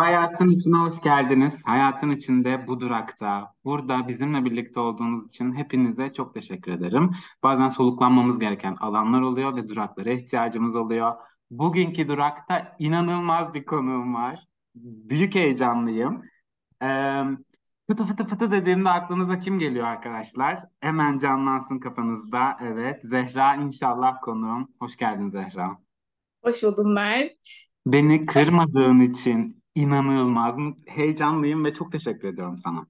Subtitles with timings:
[0.00, 1.62] Hayatın içine hoş geldiniz.
[1.64, 7.10] Hayatın içinde bu durakta, burada bizimle birlikte olduğunuz için hepinize çok teşekkür ederim.
[7.42, 11.14] Bazen soluklanmamız gereken alanlar oluyor ve duraklara ihtiyacımız oluyor.
[11.50, 14.46] Bugünkü durakta inanılmaz bir konuğum var.
[14.74, 16.22] Büyük heyecanlıyım.
[16.82, 17.22] Ee,
[17.90, 20.64] fıtı fıtı fıtı dediğimde aklınıza kim geliyor arkadaşlar?
[20.80, 22.56] Hemen canlansın kafanızda.
[22.60, 24.68] Evet, Zehra inşallah konuğum.
[24.78, 25.78] Hoş geldin Zehra.
[26.44, 27.66] Hoş buldum Mert.
[27.86, 30.56] Beni kırmadığın için inanılmaz
[30.86, 32.86] heyecanlıyım ve çok teşekkür ediyorum sana.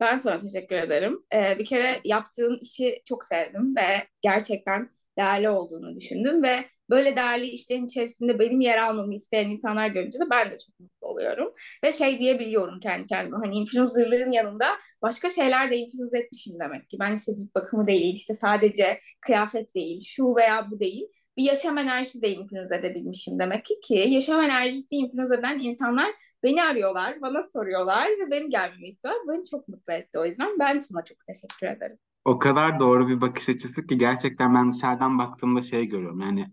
[0.00, 1.22] Ben sana teşekkür ederim.
[1.34, 7.46] Ee, bir kere yaptığın işi çok sevdim ve gerçekten değerli olduğunu düşündüm ve böyle değerli
[7.46, 11.54] işlerin içerisinde benim yer almamı isteyen insanlar görünce de ben de çok mutlu oluyorum.
[11.84, 14.66] Ve şey diyebiliyorum kendi kendime hani influencerların yanında
[15.02, 16.96] başka şeyler de influence etmişim demek ki.
[17.00, 21.06] Ben işte cilt bakımı değil, işte sadece kıyafet değil, şu veya bu değil.
[21.40, 26.10] Bir yaşam enerjisi de influence edebilmişim demek ki ki yaşam enerjisi influence eden insanlar
[26.42, 29.22] Beni arıyorlar, bana soruyorlar ve benim gelmemi istiyorlar.
[29.28, 30.58] Beni çok mutlu etti o yüzden.
[30.58, 31.98] Ben sana çok teşekkür ederim.
[32.24, 36.20] O kadar doğru bir bakış açısı ki gerçekten ben dışarıdan baktığımda şey görüyorum.
[36.20, 36.46] Yani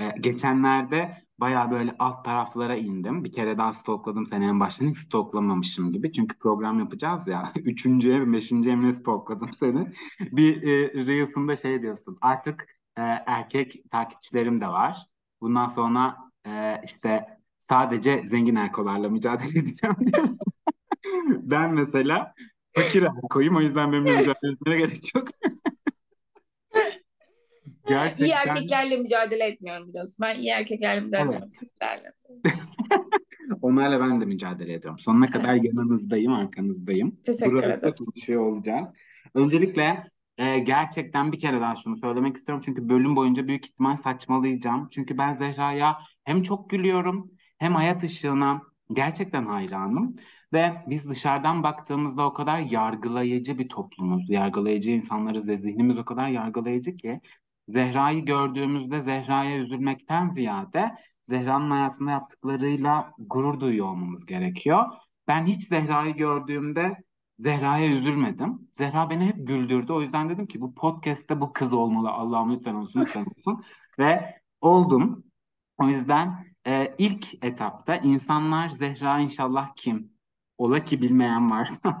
[0.00, 3.24] e, geçenlerde baya böyle alt taraflara indim.
[3.24, 6.12] Bir kere daha stokladım seni en baştan hiç stoklamamışım gibi.
[6.12, 7.52] Çünkü program yapacağız ya.
[7.56, 9.92] Üçüncüye mi beşinciye mi stokladım seni.
[10.20, 12.18] Bir e, Reels'ında şey diyorsun.
[12.20, 15.06] Artık e, erkek takipçilerim de var.
[15.40, 17.26] Bundan sonra e, işte
[17.58, 20.38] sadece zengin erkolarla mücadele edeceğim diyorsun.
[21.42, 22.34] Ben mesela
[22.72, 23.56] fakir erkoyum.
[23.56, 25.28] O yüzden benimle mücadele etmene gerek yok.
[27.88, 30.16] İyi Gerçekten erkeklerle mücadele etmiyorum biliyorsun.
[30.22, 31.60] Ben iyi erkeklerle mücadele evet.
[33.62, 35.00] Onlarla ben de mücadele ediyorum.
[35.00, 37.16] Sonuna kadar yanınızdayım, arkanızdayım.
[37.24, 37.94] Teşekkür Burada ederim.
[37.98, 38.88] konuşuyor olacağız.
[39.34, 40.04] Öncelikle
[40.38, 42.62] e, gerçekten bir kere daha şunu söylemek istiyorum.
[42.64, 44.88] Çünkü bölüm boyunca büyük ihtimal saçmalayacağım.
[44.92, 50.16] Çünkü ben Zehra'ya hem çok gülüyorum hem hayat ışığına gerçekten hayranım.
[50.52, 54.30] Ve biz dışarıdan baktığımızda o kadar yargılayıcı bir toplumuz.
[54.30, 57.20] Yargılayıcı insanlarız ve zihnimiz o kadar yargılayıcı ki
[57.68, 64.84] Zehra'yı gördüğümüzde Zehra'ya üzülmekten ziyade Zehra'nın hayatında yaptıklarıyla gurur duyuyor olmamız gerekiyor.
[65.28, 66.96] Ben hiç Zehra'yı gördüğümde
[67.38, 68.68] Zehra'ya üzülmedim.
[68.72, 69.92] Zehra beni hep güldürdü.
[69.92, 72.10] O yüzden dedim ki bu podcast'te bu kız olmalı.
[72.10, 73.64] Allah'ım lütfen olsun, lütfen olsun.
[73.98, 75.24] Ve oldum.
[75.78, 80.12] O yüzden e, ilk etapta insanlar Zehra inşallah kim?
[80.58, 82.00] Ola ki bilmeyen varsa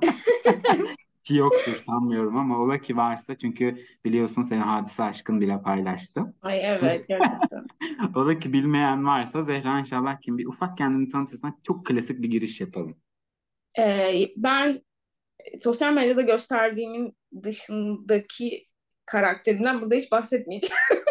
[1.24, 6.34] ki yoktur sanmıyorum ama ola ki varsa çünkü biliyorsun seni Hadise Aşkın bile paylaştı.
[6.42, 7.66] Ay evet gerçekten.
[8.14, 10.38] Ola ki bilmeyen varsa Zehra inşallah kim?
[10.38, 12.96] Bir ufak kendini tanıtırsan çok klasik bir giriş yapalım.
[13.78, 14.82] Ee, ben
[15.60, 18.66] sosyal medyada gösterdiğimin dışındaki
[19.06, 20.76] karakterimden burada hiç bahsetmeyeceğim.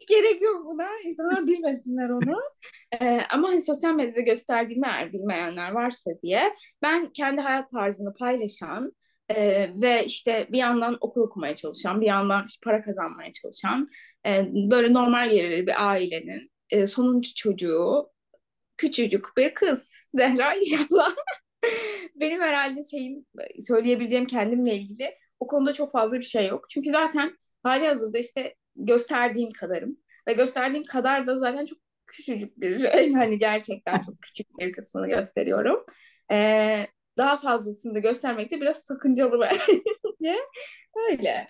[0.00, 0.88] Hiç gerek yok buna.
[1.04, 2.40] İnsanlar bilmesinler onu.
[3.00, 8.92] Ee, ama hani sosyal medyada gösterdiğimi eğer bilmeyenler varsa diye ben kendi hayat tarzını paylaşan
[9.28, 13.88] e, ve işte bir yandan okul okumaya çalışan, bir yandan işte para kazanmaya çalışan
[14.26, 18.10] e, böyle normal gelirli bir ailenin e, sonuncu çocuğu
[18.76, 21.14] küçücük bir kız Zehra inşallah.
[22.14, 23.26] Benim herhalde şeyim
[23.66, 26.70] söyleyebileceğim kendimle ilgili o konuda çok fazla bir şey yok.
[26.70, 29.96] Çünkü zaten hali hazırda işte gösterdiğim kadarım.
[30.28, 33.12] Ve gösterdiğim kadar da zaten çok küçücük bir şey.
[33.14, 35.84] Hani gerçekten çok küçük bir kısmını gösteriyorum.
[36.32, 36.86] Ee,
[37.18, 40.36] daha fazlasını da göstermek de biraz sakıncalı bence.
[41.10, 41.48] Öyle.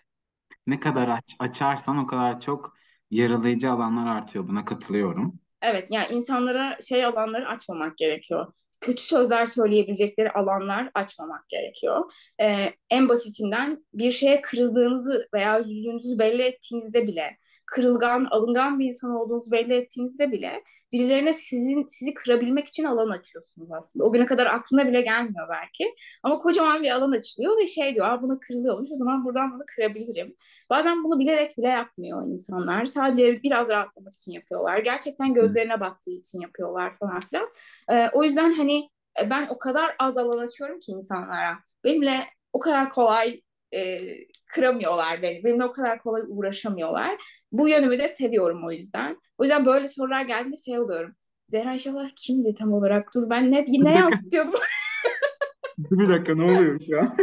[0.66, 2.76] Ne kadar aç, açarsan o kadar çok
[3.10, 4.48] yaralayıcı alanlar artıyor.
[4.48, 5.40] Buna katılıyorum.
[5.62, 8.52] Evet yani insanlara şey alanları açmamak gerekiyor.
[8.84, 12.12] Kötü sözler söyleyebilecekleri alanlar açmamak gerekiyor.
[12.40, 19.10] Ee, en basitinden bir şeye kırıldığınızı veya üzüldüğünüzü belli ettiğinizde bile, kırılgan, alıngan bir insan
[19.10, 20.62] olduğunuzu belli ettiğinizde bile
[20.94, 24.04] birilerine sizin sizi kırabilmek için alan açıyorsunuz aslında.
[24.04, 25.94] O güne kadar aklına bile gelmiyor belki.
[26.22, 30.34] Ama kocaman bir alan açılıyor ve şey diyor, buna kırılıyormuş o zaman buradan bunu kırabilirim.
[30.70, 32.86] Bazen bunu bilerek bile yapmıyor insanlar.
[32.86, 34.78] Sadece biraz rahatlamak için yapıyorlar.
[34.78, 37.48] Gerçekten gözlerine battığı için yapıyorlar falan filan.
[37.92, 38.90] Ee, o yüzden hani
[39.20, 41.58] e, ben o kadar az alan açıyorum ki insanlara.
[41.84, 43.40] Benimle o kadar kolay
[43.74, 44.00] e,
[44.46, 45.44] kıramıyorlar beni.
[45.44, 47.16] Benimle o kadar kolay uğraşamıyorlar.
[47.52, 49.16] Bu yönümü de seviyorum o yüzden.
[49.38, 51.14] O yüzden böyle sorular geldiğinde şey oluyorum.
[51.48, 53.14] Zehra inşallah kimdi tam olarak?
[53.14, 54.54] Dur ben ne, ne yansıtıyordum?
[55.78, 57.16] bir dakika ne oluyor şu an?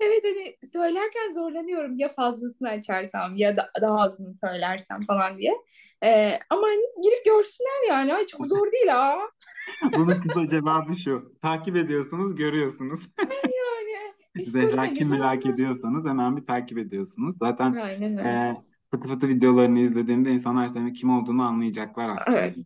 [0.00, 5.54] Evet hani söylerken zorlanıyorum ya fazlasını açarsam ya da daha azını söylersem falan diye.
[6.04, 8.14] Ee, ama hani girip görsünler yani.
[8.14, 9.18] Ay çok zor değil ha.
[9.96, 11.34] Bunun kısa cevabı şu.
[11.42, 13.00] Takip ediyorsunuz, görüyorsunuz.
[13.18, 13.52] Yani
[14.42, 15.48] Zehra kim merak anlarsın.
[15.48, 17.36] ediyorsanız hemen bir takip ediyorsunuz.
[17.38, 18.28] Zaten Aynen öyle.
[18.28, 18.56] e,
[18.90, 22.38] fıtı fıtı videolarını izlediğinde insanlar senin kim olduğunu anlayacaklar aslında.
[22.38, 22.58] Evet.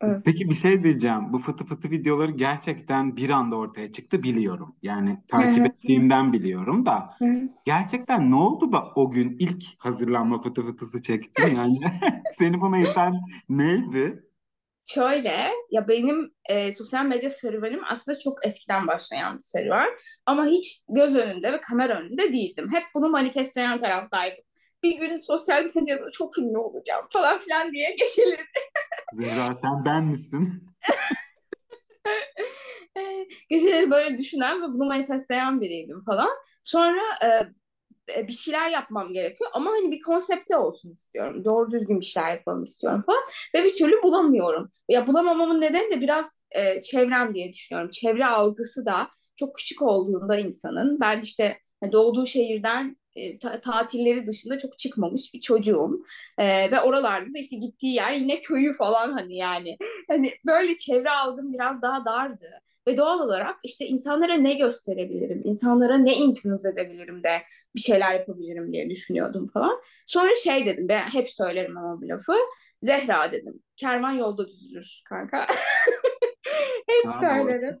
[0.00, 0.22] Evet.
[0.24, 1.32] Peki bir şey diyeceğim.
[1.32, 4.76] Bu fıtı fıtı videoları gerçekten bir anda ortaya çıktı biliyorum.
[4.82, 5.66] Yani takip Evet.
[5.66, 7.10] ettiğimden biliyorum da.
[7.18, 7.48] Hı.
[7.64, 11.78] Gerçekten ne oldu da o gün ilk hazırlanma fıtı fıtısı çektin yani?
[12.38, 13.14] Seni buna iten
[13.48, 14.27] neydi?
[14.94, 19.88] Şöyle ya benim e, sosyal medya serüvenim aslında çok eskiden başlayan bir serüven
[20.26, 22.68] ama hiç göz önünde ve kamera önünde değildim.
[22.72, 24.44] Hep bunu manifestleyen taraftaydım.
[24.82, 28.42] Bir gün sosyal medyada çok ünlü olacağım falan filan diye geceleri
[29.12, 30.68] Zehra sen ben misin?
[32.96, 36.30] e, geceleri böyle düşünen ve bunu manifestleyen biriydim falan.
[36.64, 37.28] Sonra e,
[38.28, 41.44] bir şeyler yapmam gerekiyor ama hani bir konsepte olsun istiyorum.
[41.44, 43.20] Doğru düzgün bir şeyler yapalım istiyorum falan
[43.54, 44.72] ve bir türlü bulamıyorum.
[44.88, 47.90] Ya bulamamamın nedeni de biraz e, çevrem diye düşünüyorum.
[47.90, 54.26] Çevre algısı da çok küçük olduğunda insanın ben işte hani doğduğu şehirden e, ta- tatilleri
[54.26, 56.02] dışında çok çıkmamış bir çocuğum.
[56.38, 59.76] E, ve oralarda da işte gittiği yer yine köyü falan hani yani.
[60.10, 62.50] Hani böyle çevre algım biraz daha dardı.
[62.88, 67.42] Ve doğal olarak işte insanlara ne gösterebilirim, insanlara ne influence edebilirim de
[67.74, 69.80] bir şeyler yapabilirim diye düşünüyordum falan.
[70.06, 72.32] Sonra şey dedim, ben hep söylerim ama bu lafı.
[72.82, 75.46] Zehra dedim, kervan yolda düzülür kanka.
[76.88, 77.20] Hep Bravo.
[77.20, 77.80] söylerim.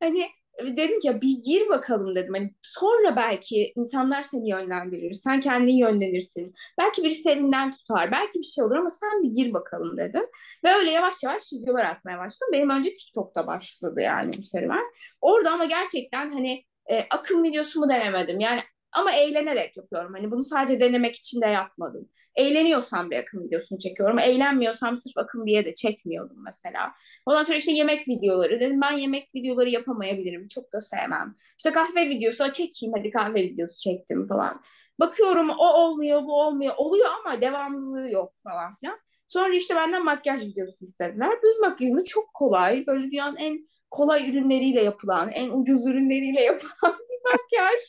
[0.00, 0.28] Hani
[0.62, 2.34] dedim ki bir gir bakalım dedim.
[2.34, 5.12] Hani sonra belki insanlar seni yönlendirir.
[5.12, 6.52] Sen kendin yönlenirsin.
[6.78, 8.12] Belki birisi elinden tutar.
[8.12, 10.24] Belki bir şey olur ama sen bir gir bakalım dedim.
[10.64, 12.52] Ve öyle yavaş yavaş videolar atmaya başladım.
[12.52, 14.92] Benim önce TikTok'ta başladı yani bu serüven.
[15.20, 18.40] Orada ama gerçekten hani e, akım videosu mu denemedim.
[18.40, 18.60] Yani
[18.98, 20.12] ama eğlenerek yapıyorum.
[20.12, 22.08] Hani bunu sadece denemek için de yapmadım.
[22.34, 24.18] Eğleniyorsam bir akım videosunu çekiyorum.
[24.18, 26.92] Eğlenmiyorsam sırf akım diye de çekmiyordum mesela.
[27.26, 28.60] Ondan sonra işte yemek videoları.
[28.60, 30.48] Dedim ben yemek videoları yapamayabilirim.
[30.48, 31.34] Çok da sevmem.
[31.58, 34.62] İşte kahve videosu çekeyim hadi kahve videosu çektim falan.
[35.00, 36.74] Bakıyorum o olmuyor bu olmuyor.
[36.76, 38.98] Oluyor ama devamlılığı yok falan filan.
[39.28, 41.30] Sonra işte benden makyaj videosu istediler.
[41.42, 42.86] Bu makyajımı çok kolay.
[42.86, 46.94] Böyle dünyanın en kolay ürünleriyle yapılan, en ucuz ürünleriyle yapılan
[47.24, 47.80] makyaj.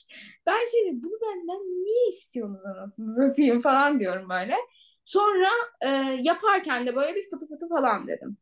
[0.46, 4.56] Ben şimdi bunu benden niye istiyorsunuz anasını satayım falan diyorum böyle.
[5.06, 5.50] Sonra
[5.82, 5.88] e,
[6.22, 8.38] yaparken de böyle bir fıtı fıtı falan dedim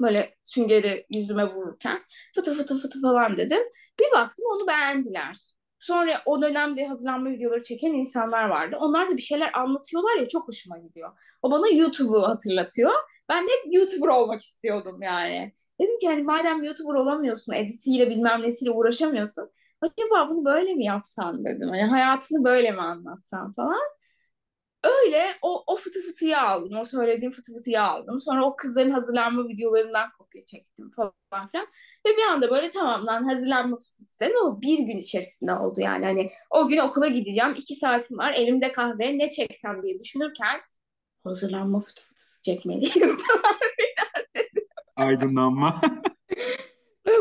[0.00, 2.04] böyle süngeri yüzüme vururken
[2.34, 3.62] fıtı fıtı fıtı falan dedim.
[4.00, 5.36] Bir baktım onu beğendiler.
[5.78, 8.76] Sonra o dönemde hazırlanma videoları çeken insanlar vardı.
[8.80, 11.10] Onlar da bir şeyler anlatıyorlar ya çok hoşuma gidiyor.
[11.42, 12.92] O bana YouTube'u hatırlatıyor.
[13.28, 15.52] Ben de hep YouTuber olmak istiyordum yani.
[15.80, 19.50] Dedim ki hani madem YouTuber olamıyorsun, editiyle bilmem nesiyle uğraşamıyorsun.
[19.80, 21.68] Acaba bunu böyle mi yapsan dedim.
[21.68, 23.80] Hani hayatını böyle mi anlatsan falan.
[24.84, 26.78] Öyle o, o fıtı fıtıyı aldım.
[26.78, 28.20] O söylediğim fıtı fıtıyı aldım.
[28.20, 31.12] Sonra o kızların hazırlanma videolarından kopya çektim falan
[31.52, 31.66] filan.
[32.06, 36.04] Ve bir anda böyle tamam lan hazırlanma fıtı dedim ama bir gün içerisinde oldu yani.
[36.04, 37.54] Hani o gün okula gideceğim.
[37.56, 38.32] iki saatim var.
[38.36, 40.60] Elimde kahve ne çeksem diye düşünürken
[41.24, 43.58] hazırlanma fıtı fıtısı çekmeliyim falan.
[44.96, 45.80] Aydınlanma.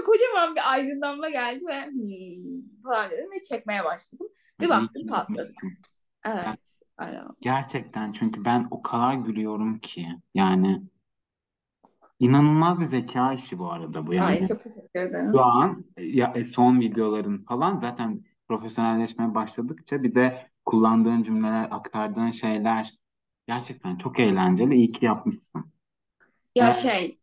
[0.08, 4.28] Kocaman bir aydınlanma geldi ve hmm, falan dedim ve çekmeye başladım.
[4.60, 5.54] Bir baktım patladı.
[6.26, 6.60] Evet.
[6.98, 7.28] Aynen.
[7.42, 10.82] Gerçekten çünkü ben o kadar gülüyorum ki yani
[12.20, 14.48] inanılmaz bir zeka işi bu arada bu Ay yani.
[14.48, 15.32] çok teşekkür ederim.
[15.32, 22.32] Şu an ya e, son videoların falan zaten profesyonelleşmeye başladıkça bir de kullandığın cümleler, aktardığın
[22.32, 22.94] şeyler
[23.48, 24.76] gerçekten çok eğlenceli.
[24.76, 25.72] İyi ki yapmışsın.
[26.56, 27.20] Ya Ee, şey,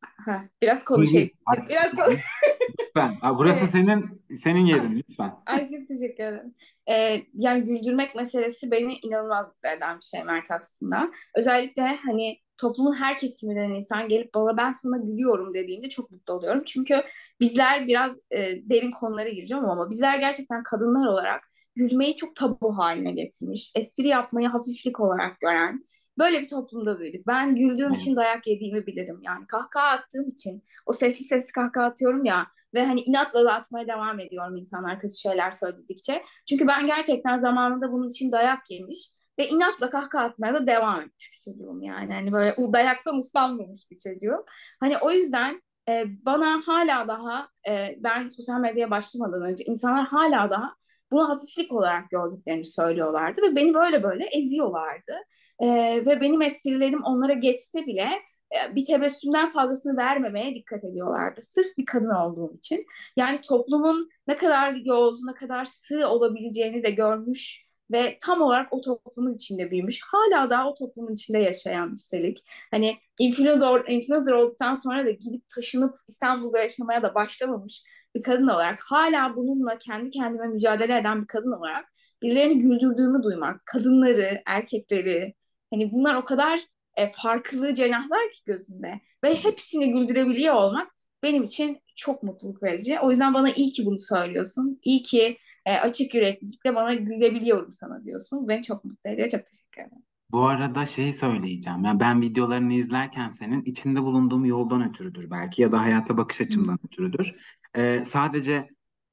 [0.00, 1.28] ha, biraz konuşayım.
[1.28, 1.68] iyi.
[1.68, 2.20] Biraz konuş.
[2.80, 3.16] Lütfen.
[3.22, 3.70] Aa, burası Evet.
[3.70, 5.34] senin senin yerin lütfen.
[5.46, 6.54] Ay çok teşekkür ederim.
[6.90, 11.10] Ee, yani güldürmek meselesi beni inanılmaz mutlu eden bir şey Mert aslında.
[11.36, 16.62] Özellikle hani toplumun her kesiminden insan gelip bana ben sana gülüyorum dediğinde çok mutlu oluyorum.
[16.66, 17.02] Çünkü
[17.40, 18.38] bizler biraz e,
[18.70, 21.40] derin konulara gireceğim ama bizler gerçekten kadınlar olarak
[21.76, 23.72] gülmeyi çok tabu haline getirmiş.
[23.76, 25.84] Espri yapmayı hafiflik olarak gören
[26.18, 27.26] böyle bir toplumda büyüdük.
[27.26, 29.20] Ben güldüğüm için dayak yediğimi bilirim.
[29.22, 33.86] Yani kahkaha attığım için o sesli sesli kahkaha atıyorum ya ve hani inatla da atmaya
[33.86, 36.22] devam ediyorum insanlar kötü şeyler söyledikçe.
[36.48, 41.30] Çünkü ben gerçekten zamanında bunun için dayak yemiş ve inatla kahkaha atmaya da devam etmiş
[41.32, 42.14] bir çocuğum yani.
[42.14, 44.44] Hani böyle o dayaktan uslanmamış bir çocuğum.
[44.80, 50.50] Hani o yüzden e, bana hala daha e, ben sosyal medyaya başlamadan önce insanlar hala
[50.50, 50.76] daha
[51.16, 55.14] bunu hafiflik olarak gördüklerini söylüyorlardı ve beni böyle böyle eziyorlardı.
[55.60, 55.66] E,
[56.06, 58.08] ve benim esprilerim onlara geçse bile
[58.52, 61.42] e, bir tebessümden fazlasını vermemeye dikkat ediyorlardı.
[61.42, 62.86] Sırf bir kadın olduğum için.
[63.16, 68.80] Yani toplumun ne kadar yoz, ne kadar sığ olabileceğini de görmüş ve tam olarak o
[68.80, 70.00] toplumun içinde büyümüş.
[70.02, 72.44] Hala daha o toplumun içinde yaşayan üstelik.
[72.70, 77.82] Hani influencer, influencer olduktan sonra da gidip taşınıp İstanbul'da yaşamaya da başlamamış
[78.14, 81.84] bir kadın olarak hala bununla kendi kendime mücadele eden bir kadın olarak
[82.22, 85.34] birilerini güldürdüğümü duymak, kadınları, erkekleri
[85.72, 86.60] hani bunlar o kadar
[86.96, 89.00] e, farklı cenahlar ki gözümde.
[89.24, 93.00] Ve hepsini güldürebiliyor olmak benim için çok mutluluk verici.
[93.00, 94.80] O yüzden bana iyi ki bunu söylüyorsun.
[94.84, 98.48] İyi ki e, açık yüreklilikle bana gülebiliyorum sana diyorsun.
[98.48, 99.28] Beni çok mutlu ediyor.
[99.28, 100.02] Çok teşekkür ederim.
[100.30, 101.84] Bu arada şeyi söyleyeceğim.
[101.84, 106.78] Yani ben videolarını izlerken senin içinde bulunduğum yoldan ötürüdür belki ya da hayata bakış açımdan
[106.84, 107.34] ötürüdür.
[107.76, 108.68] Ee, sadece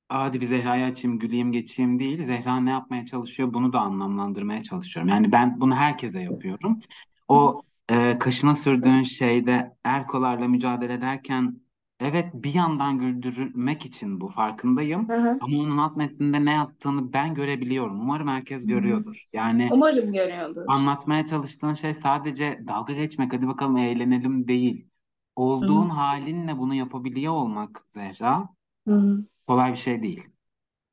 [0.09, 2.23] hadi bir Zehra'yı açayım, güleyim, geçeyim değil.
[2.23, 5.09] Zehra ne yapmaya çalışıyor bunu da anlamlandırmaya çalışıyorum.
[5.09, 6.79] Yani ben bunu herkese yapıyorum.
[7.27, 11.62] O e, kaşına sürdüğün şeyde erkolarla mücadele ederken
[12.03, 15.09] evet bir yandan güldürmek için bu farkındayım.
[15.09, 15.39] Hı hı.
[15.39, 17.99] Ama onun alt metninde ne yattığını ben görebiliyorum.
[18.01, 19.25] Umarım herkes görüyordur.
[19.33, 20.67] Yani Umarım görüyordur.
[20.67, 24.89] anlatmaya çalıştığın şey sadece dalga geçmek, hadi bakalım eğlenelim değil.
[25.35, 25.91] Olduğun Hı.
[25.91, 28.49] halinle bunu yapabiliyor olmak Zehra
[28.87, 29.25] Hı hı.
[29.47, 30.27] kolay bir şey değil.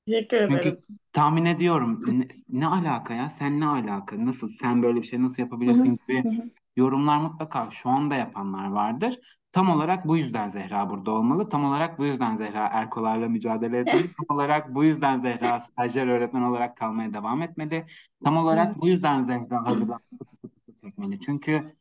[0.07, 0.79] Teşekkür Çünkü
[1.13, 5.43] tahmin ediyorum ne, ne alaka ya sen ne alaka nasıl sen böyle bir şey nasıl
[5.67, 5.83] Hı hı.
[5.83, 6.51] yapabilirsin gibi Hı hı.
[6.77, 9.40] yorumlar mutlaka şu anda yapanlar vardır.
[9.53, 11.49] Tam olarak bu yüzden Zehra burada olmalı.
[11.49, 14.03] Tam olarak bu yüzden Zehra erkolarla mücadele etmeli.
[14.03, 17.87] Tam olarak bu yüzden Zehra stajyer öğretmen olarak kalmaya devam etmeli.
[18.25, 20.03] Tam olarak bu yüzden Zehra hazırlanıp
[20.81, 21.21] çekmeli.
[21.21, 21.77] Çünkü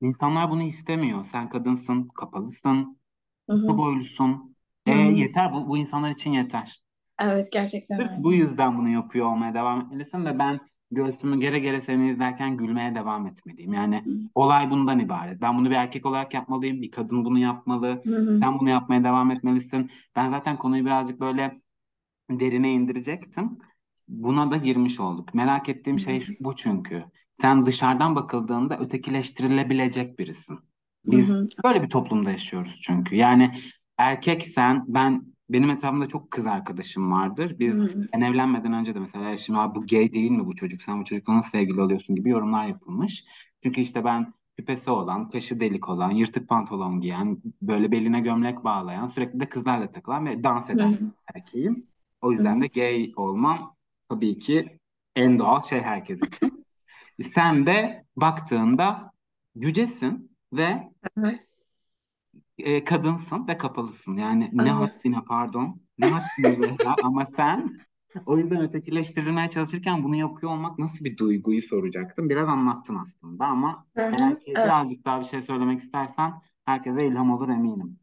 [0.00, 1.24] insanlar bunu istemiyor.
[1.24, 2.98] Sen kadınsın, kapalısın,
[3.50, 3.78] hı.
[3.78, 4.56] boylusun.
[4.86, 6.80] E yeter bu, bu insanlar için yeter.
[7.20, 10.60] Evet gerçekten Sırf bu yüzden bunu yapıyor olmaya devam etmelisin ve ben
[10.90, 13.72] göğsümü gere gere seni izlerken gülmeye devam etmeliyim.
[13.72, 15.40] Yani Hı olay bundan ibaret.
[15.40, 18.16] Ben bunu bir erkek olarak yapmalıyım, bir kadın bunu yapmalı, hı.
[18.16, 18.38] Hı.
[18.40, 19.90] sen bunu yapmaya devam etmelisin.
[20.16, 21.60] Ben zaten konuyu birazcık böyle
[22.30, 23.58] derine indirecektim.
[24.08, 25.34] Buna da girmiş olduk.
[25.34, 27.04] Merak ettiğim şey bu çünkü.
[27.34, 30.58] Sen dışarıdan bakıldığında ötekileştirilebilecek birisin.
[31.06, 31.46] Hı Biz hı.
[31.64, 33.16] böyle bir toplumda yaşıyoruz çünkü.
[33.16, 33.52] Yani
[33.98, 37.58] erkeksen ben benim etrafımda çok kız arkadaşım vardır.
[37.58, 38.08] Biz hı.
[38.14, 40.82] ben evlenmeden önce de mesela şimdi abi bu gay değil mi bu çocuk?
[40.82, 43.24] Sen bu çocukla nasıl sevgili oluyorsun gibi yorumlar yapılmış.
[43.62, 49.08] Çünkü işte ben küpesi olan, kaşı delik olan, yırtık pantolon giyen, böyle beline gömlek bağlayan,
[49.08, 51.12] sürekli de kızlarla takılan ve dans eden hı.
[51.34, 51.86] erkeğim.
[52.20, 52.60] O yüzden hı.
[52.60, 53.76] de gay olmam
[54.08, 54.78] tabii ki
[55.16, 56.66] en doğal şey herkes için.
[57.34, 59.12] Sen de baktığında
[59.58, 61.45] cücesin ve Hı.
[62.58, 64.16] E, kadınsın ve kapalısın.
[64.16, 67.78] Yani ne haddine pardon, ne haddine Zehra ama sen
[68.26, 72.28] o yüzden ötekileştirilmeye çalışırken bunu yapıyor olmak nasıl bir duyguyu soracaktım.
[72.30, 74.40] Biraz anlattın aslında ama Hı eğer hı.
[74.40, 74.64] ki Evet.
[74.64, 76.32] birazcık daha bir şey söylemek istersen
[76.64, 77.98] herkese ilham olur eminim.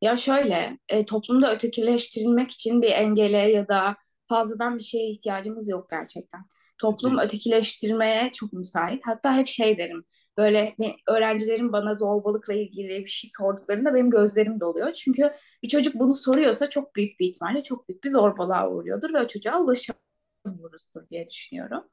[0.00, 3.96] Ya şöyle, e, toplumda ötekileştirilmek için bir engele ya da
[4.28, 6.40] fazladan bir şeye ihtiyacımız yok gerçekten.
[6.78, 7.24] Toplum Evet.
[7.24, 9.02] ötekileştirmeye çok müsait.
[9.04, 10.04] Hatta hep şey derim,
[10.40, 10.76] böyle
[11.08, 14.92] öğrencilerim bana zorbalıkla ilgili bir şey sorduklarında benim gözlerim doluyor.
[14.92, 19.20] Çünkü bir çocuk bunu soruyorsa çok büyük bir ihtimalle çok büyük bir zorbalığa uğruyordur ve
[19.20, 21.84] o çocuğa ulaşamıyoruzdur diye düşünüyorum.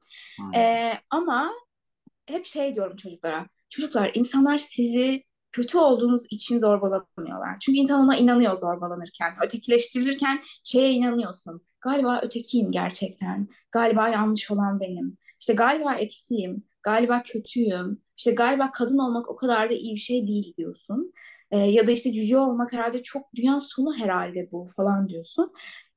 [0.42, 0.60] Aynen.
[0.60, 1.52] E, ama
[2.26, 3.48] hep şey diyorum çocuklara.
[3.70, 7.60] Çocuklar insanlar sizi kötü olduğunuz için zorbalamıyorlar.
[7.60, 9.34] Çünkü insan ona inanıyor zorbalanırken.
[9.46, 11.62] Ötekileştirilirken şeye inanıyorsun.
[11.82, 13.48] Galiba ötekiyim gerçekten.
[13.72, 15.18] Galiba yanlış olan benim.
[15.40, 16.64] İşte galiba eksiğim.
[16.88, 18.02] Galiba kötüyüm.
[18.18, 21.14] İşte galiba kadın olmak o kadar da iyi bir şey değil diyorsun.
[21.52, 25.54] Ee, ya da işte cüce olmak herhalde çok dünyanın sonu herhalde bu falan diyorsun.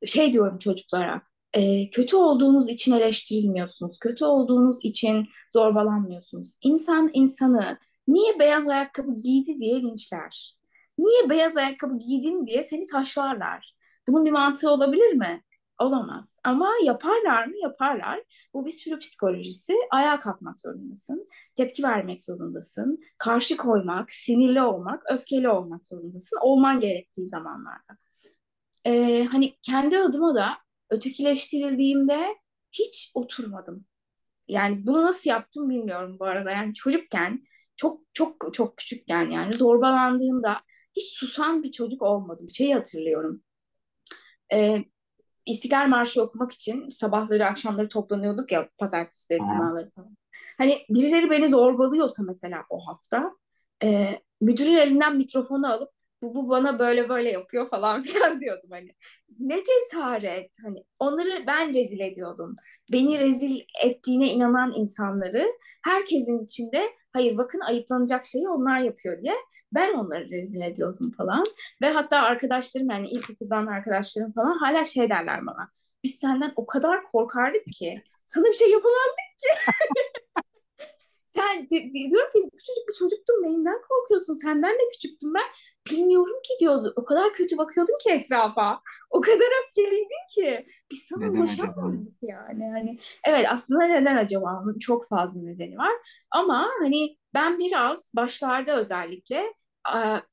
[0.07, 1.23] Şey diyorum çocuklara.
[1.55, 3.99] e, kötü olduğunuz için eleştirilmiyorsunuz.
[3.99, 6.57] Kötü olduğunuz için zorbalanmıyorsunuz.
[6.63, 7.79] İnsan insanı
[8.09, 10.57] niye beyaz ayakkabı giydi diye linçler.
[10.99, 13.75] Niye beyaz ayakkabı giydin diye seni taşlarlar.
[14.09, 15.43] Bunun bir mantığı olabilir mi?
[15.81, 16.37] Olamaz.
[16.45, 17.55] Ama yaparlar mı?
[17.63, 18.23] Yaparlar.
[18.55, 19.75] Bu bir sürü psikolojisi.
[19.91, 21.29] Ayağa kalkmak zorundasın.
[21.57, 23.01] Tepki vermek zorundasın.
[23.19, 26.39] Karşı koymak, sinirli olmak, öfkeli olmak zorundasın.
[26.43, 27.99] Olman gerektiği zamanlarda.
[28.87, 30.59] Ee, hani kendi adıma da
[30.91, 32.37] ötekileştirildiğimde
[32.73, 33.85] hiç oturmadım.
[34.49, 36.51] Yani bunu nasıl yaptım bilmiyorum bu arada.
[36.51, 37.45] Yani çocukken
[37.77, 40.61] çok çok çok küçükken yani zorbalandığımda
[40.97, 42.51] hiç susan bir çocuk olmadım.
[42.51, 43.43] Şeyi hatırlıyorum.
[44.53, 44.85] Ee,
[45.47, 50.17] İstiklal Marşı okumak için sabahları akşamları toplanıyorduk ya pazartesileri, cumaları falan.
[50.59, 53.33] Hani birileri beni zorbalıyorsa mesela o hafta
[53.85, 54.09] e,
[54.41, 55.91] müdürün elinden mikrofonu alıp
[56.23, 58.95] bu, bu bana böyle böyle yapıyor falan filan diyordum hani.
[59.39, 62.57] Ne cesaret hani onları ben rezil ediyordum.
[62.93, 65.47] Beni rezil ettiğine inanan insanları
[65.85, 66.83] herkesin içinde
[67.13, 69.35] hayır bakın ayıplanacak şeyi onlar yapıyor diye
[69.73, 71.45] ben onları rezil ediyordum falan.
[71.83, 75.71] Ve hatta arkadaşlarım yani ilkokuldan arkadaşlarım falan hala şey derler bana.
[76.05, 79.73] Biz senden o kadar korkardık ki sana bir şey yapamazdık ki.
[81.37, 84.35] Sen di- di- diyorum ki küçücük bir çocuktum neyinden korkuyorsun?
[84.35, 85.43] Senden de küçüktüm ben.
[85.91, 86.93] Bilmiyorum ki diyordu.
[86.97, 88.81] O kadar kötü bakıyordun ki etrafa.
[89.11, 91.73] O kadar öfkeliydin ki biz sana Neden acaba?
[91.73, 92.71] ulaşamazdık yani.
[92.73, 94.65] Hani evet aslında neden acaba?
[94.81, 95.93] Çok fazla nedeni var.
[96.31, 99.55] Ama hani ben biraz başlarda özellikle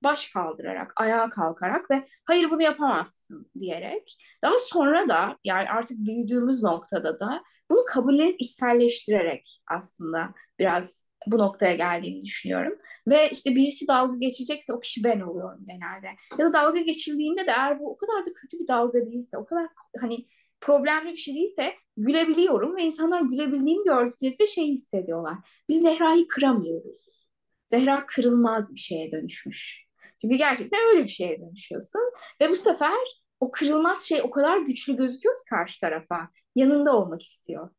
[0.04, 6.64] baş kaldırarak, ayağa kalkarak ve hayır bunu yapamazsın diyerek daha sonra da yani artık büyüdüğümüz
[6.64, 12.80] noktada da bunu kabullenip içselleştirerek aslında biraz bu noktaya geldiğini düşünüyorum.
[13.08, 16.08] Ve işte birisi dalga geçecekse o kişi ben oluyorum genelde.
[16.40, 19.46] Ya da dalga geçildiğinde de eğer bu o kadar da kötü bir dalga değilse, o
[19.46, 19.68] kadar
[20.02, 20.28] hani
[20.62, 25.36] problemli bir şey değilse gülebiliyorum ve insanlar gülebildiğimi gördüklerinde şey hissediyorlar.
[25.70, 27.27] Biz Zehra'yı kıramıyoruz.
[27.68, 29.88] Zehra kırılmaz bir şeye dönüşmüş.
[30.22, 32.02] Çünkü gerçekten öyle bir şeye dönüşüyorsun.
[32.42, 32.98] Ve bu sefer
[33.40, 36.30] o kırılmaz şey o kadar güçlü gözüküyor ki karşı tarafa.
[36.56, 37.70] Yanında olmak istiyor.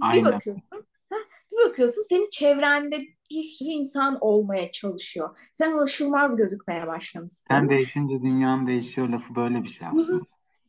[0.00, 0.24] Bir Aynen.
[0.24, 1.16] bakıyorsun, heh,
[1.52, 5.38] bir bakıyorsun senin çevrende bir sürü insan olmaya çalışıyor.
[5.52, 7.68] Sen ulaşılmaz gözükmeye Sen başlamışsın.
[7.68, 10.22] değişince dünyan değişiyor lafı böyle bir şey aslında.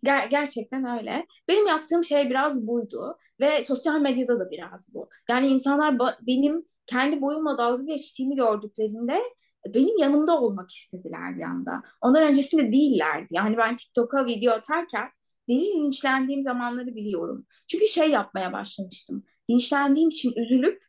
[0.05, 1.25] Ger- gerçekten öyle.
[1.47, 5.09] Benim yaptığım şey biraz buydu ve sosyal medyada da biraz bu.
[5.29, 9.21] Yani insanlar ba- benim kendi boyumla dalga geçtiğimi gördüklerinde
[9.67, 11.81] benim yanımda olmak istediler bir anda.
[12.01, 13.27] Ondan öncesinde değillerdi.
[13.31, 15.09] Yani ben TikTok'a video atarken
[15.49, 17.45] deli linçlendiğim zamanları biliyorum.
[17.67, 19.23] Çünkü şey yapmaya başlamıştım.
[19.49, 20.83] Linçlendiğim için üzülüp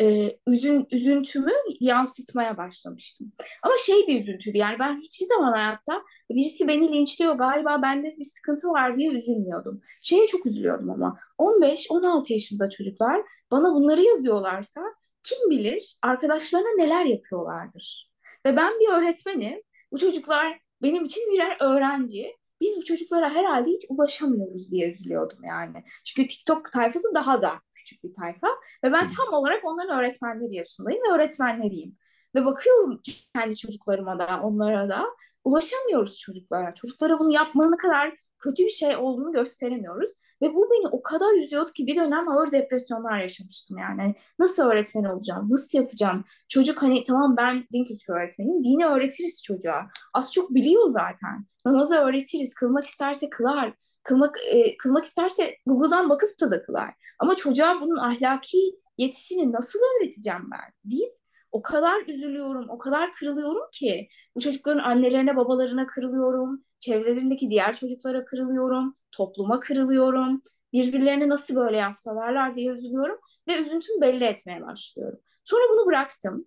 [0.00, 3.32] e, üzün, üzüntümü yansıtmaya başlamıştım.
[3.62, 8.24] Ama şey bir üzüntüydü yani ben hiçbir zaman hayatta birisi beni linçliyor galiba bende bir
[8.24, 9.80] sıkıntı var diye üzülmüyordum.
[10.02, 14.80] Şeye çok üzülüyordum ama 15-16 yaşında çocuklar bana bunları yazıyorlarsa
[15.22, 18.12] kim bilir arkadaşlarına neler yapıyorlardır.
[18.46, 19.62] Ve ben bir öğretmenim.
[19.92, 22.36] Bu çocuklar benim için birer öğrenci.
[22.60, 25.84] Biz bu çocuklara herhalde hiç ulaşamıyoruz diye üzülüyordum yani.
[26.04, 28.48] Çünkü TikTok tayfası daha da küçük bir tayfa.
[28.84, 31.96] Ve ben tam olarak onların öğretmenleri yaşındayım ve öğretmenleriyim.
[32.34, 33.00] Ve bakıyorum
[33.34, 35.04] kendi çocuklarıma da onlara da
[35.44, 36.74] ulaşamıyoruz çocuklara.
[36.74, 40.10] Çocuklara bunu yapmanın kadar kötü bir şey olduğunu gösteremiyoruz.
[40.42, 44.02] Ve bu beni o kadar üzüyordu ki bir dönem ağır depresyonlar yaşamıştım yani.
[44.02, 45.50] Hani nasıl öğretmen olacağım?
[45.50, 46.24] Nasıl yapacağım?
[46.48, 48.64] Çocuk hani tamam ben din kültürü öğretmeniyim.
[48.64, 49.86] Dini öğretiriz çocuğa.
[50.14, 51.46] Az çok biliyor zaten.
[51.64, 52.54] Namazı öğretiriz.
[52.54, 53.74] Kılmak isterse kılar.
[54.02, 56.94] Kılmak, e, kılmak isterse Google'dan bakıp da da kılar.
[57.18, 58.58] Ama çocuğa bunun ahlaki
[58.98, 60.90] yetisini nasıl öğreteceğim ben?
[60.90, 61.21] Deyip
[61.52, 68.24] o kadar üzülüyorum, o kadar kırılıyorum ki bu çocukların annelerine, babalarına kırılıyorum, çevrelerindeki diğer çocuklara
[68.24, 70.42] kırılıyorum, topluma kırılıyorum.
[70.72, 75.18] Birbirlerine nasıl böyle yaptılarlar diye üzülüyorum ve üzüntümü belli etmeye başlıyorum.
[75.44, 76.46] Sonra bunu bıraktım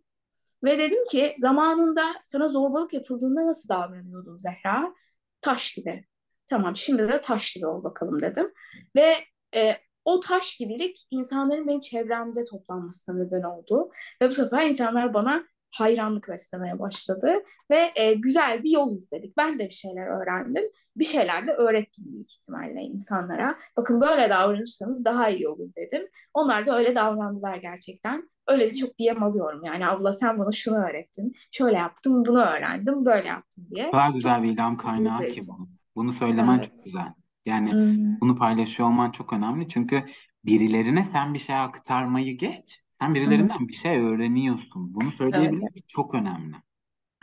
[0.64, 4.96] ve dedim ki zamanında sana zorbalık yapıldığında nasıl davranıyordun Zehra?
[5.42, 6.06] Taş gibi.
[6.48, 8.54] Tamam şimdi de taş gibi ol bakalım dedim.
[8.96, 9.16] Ve
[9.56, 13.92] e, o taş gibilik insanların benim çevremde toplanmasına neden oldu.
[14.22, 17.34] Ve bu sefer insanlar bana hayranlık beslemeye başladı.
[17.72, 19.38] Ve e, güzel bir yol izledik.
[19.38, 20.64] Ben de bir şeyler öğrendim.
[20.96, 23.56] Bir şeyler de öğrettim büyük ihtimalle insanlara.
[23.78, 26.08] Bakın böyle davranırsanız daha iyi olur dedim.
[26.34, 28.30] Onlar da öyle davrandılar gerçekten.
[28.48, 29.62] Öyle de çok diyem alıyorum.
[29.64, 31.36] Yani abla sen bana şunu öğrettin.
[31.52, 33.92] Şöyle yaptım, bunu öğrendim, böyle yaptım diye.
[33.92, 35.68] Çok güzel bir ilham kaynağı ki bu.
[35.96, 36.86] Bunu söylemen çok Evet.
[36.86, 37.14] güzel.
[37.46, 38.16] Yani Hmm.
[38.22, 39.68] bunu paylaşıyor olman çok önemli.
[39.70, 40.06] Çünkü
[40.46, 42.82] birilerine sen bir şey aktarmayı geç.
[42.90, 43.50] Sen Hı hı.
[43.50, 44.94] birilerinden bir şey öğreniyorsun.
[44.94, 46.56] Bunu Evet, söyleyebilmek çok önemli.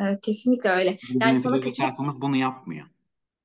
[0.01, 0.97] evet kesinlikle öyle.
[1.03, 2.87] Bizim Yani sana neticede kötülük zekasımız bunu yapmıyor.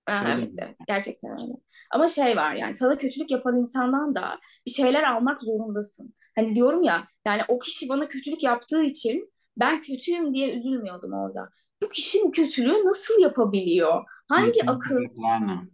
[0.07, 0.59] Aa, Öyle evet mi?
[0.59, 1.53] evet gerçekten öyle.
[1.91, 6.13] Ama şey var yani sana kötülük yapan insandan da bir şeyler almak zorundasın.
[6.35, 11.49] Hani diyorum ya yani o kişi bana kötülük yaptığı için ben kötüyüm diye üzülmüyordum orada.
[11.81, 14.03] Bu kişi bu kötülüğü nasıl yapabiliyor?
[14.29, 15.67] Hangi Yürütme akıl, sebepler ne?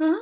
[0.00, 0.14] hı?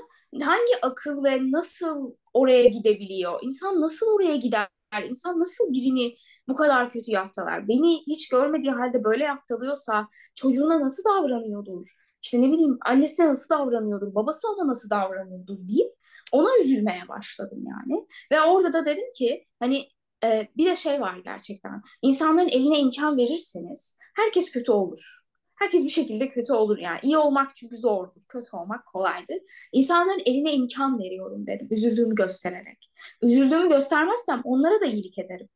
[0.42, 3.38] Hangi akıl ve nasıl oraya gidebiliyor?
[3.42, 4.68] İnsan nasıl oraya gider?
[5.08, 6.16] İnsan nasıl birini
[6.48, 7.68] bu kadar kötü yaptılar?
[7.68, 11.86] Beni hiç görmediği halde böyle yaptılıyorsa çocuğuna nasıl davranıyordur?
[12.22, 14.14] İşte ne bileyim annesine nasıl davranıyordur?
[14.14, 15.92] Babası ona nasıl davranıyordur deyip
[16.32, 18.06] ona üzülmeye başladım yani.
[18.32, 19.88] Ve orada da dedim ki hani
[20.24, 21.82] e, bir de şey var gerçekten.
[22.02, 25.23] İnsanların eline imkan verirseniz herkes kötü olur.
[25.56, 26.98] Herkes bir şekilde kötü olur yani.
[27.02, 29.38] İyi olmak çünkü zordur, kötü olmak kolaydır.
[29.72, 32.92] İnsanların eline imkan veriyorum dedim, üzüldüğümü göstererek.
[33.22, 35.48] Üzüldüğümü göstermezsem onlara da iyilik ederim.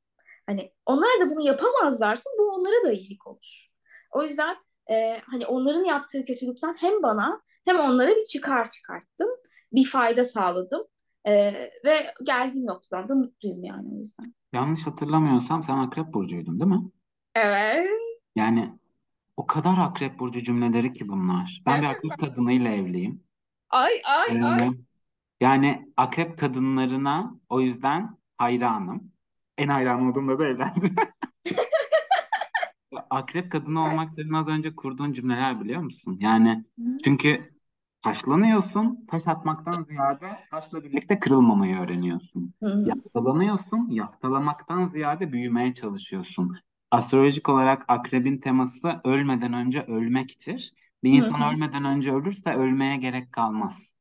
[0.46, 3.68] Hani onlar da bunu yapamazlarsa bu onlara da iyilik olur.
[4.10, 4.56] O yüzden
[4.90, 9.28] e, hani onların yaptığı kötülükten hem bana hem onlara bir çıkar çıkarttım.
[9.72, 10.82] Bir fayda sağladım.
[11.26, 11.52] E,
[11.84, 14.34] ve geldiğim noktadan da mutluyum yani o yüzden.
[14.52, 16.90] Yanlış hatırlamıyorsam sen Akrep Burcu'ydun değil mi?
[17.34, 17.88] Evet.
[18.36, 18.78] Yani
[19.38, 21.62] o kadar Akrep Burcu cümleleri ki bunlar.
[21.66, 23.22] Ben bir Akrep kadınıyla evliyim.
[23.70, 24.66] Ay ay ay.
[24.66, 24.70] Ee,
[25.40, 29.12] yani Akrep kadınlarına o yüzden hayranım.
[29.58, 30.94] En hayran olduğumda da evlendim.
[33.10, 36.18] Akrep kadını olmak senin az önce kurduğun cümleler biliyor musun?
[36.20, 36.64] Yani
[37.04, 37.46] çünkü
[38.02, 42.54] Taşlanıyorsun, taş atmaktan ziyade taşla birlikte kırılmamayı öğreniyorsun.
[42.62, 42.88] Hı hı.
[42.88, 46.56] Yaftalanıyorsun, yaftalamaktan ziyade büyümeye çalışıyorsun.
[46.90, 50.74] Astrolojik olarak akrebin teması ölmeden önce ölmektir.
[51.04, 51.54] Bir insan hı.
[51.54, 53.92] ölmeden önce ölürse ölmeye gerek kalmaz.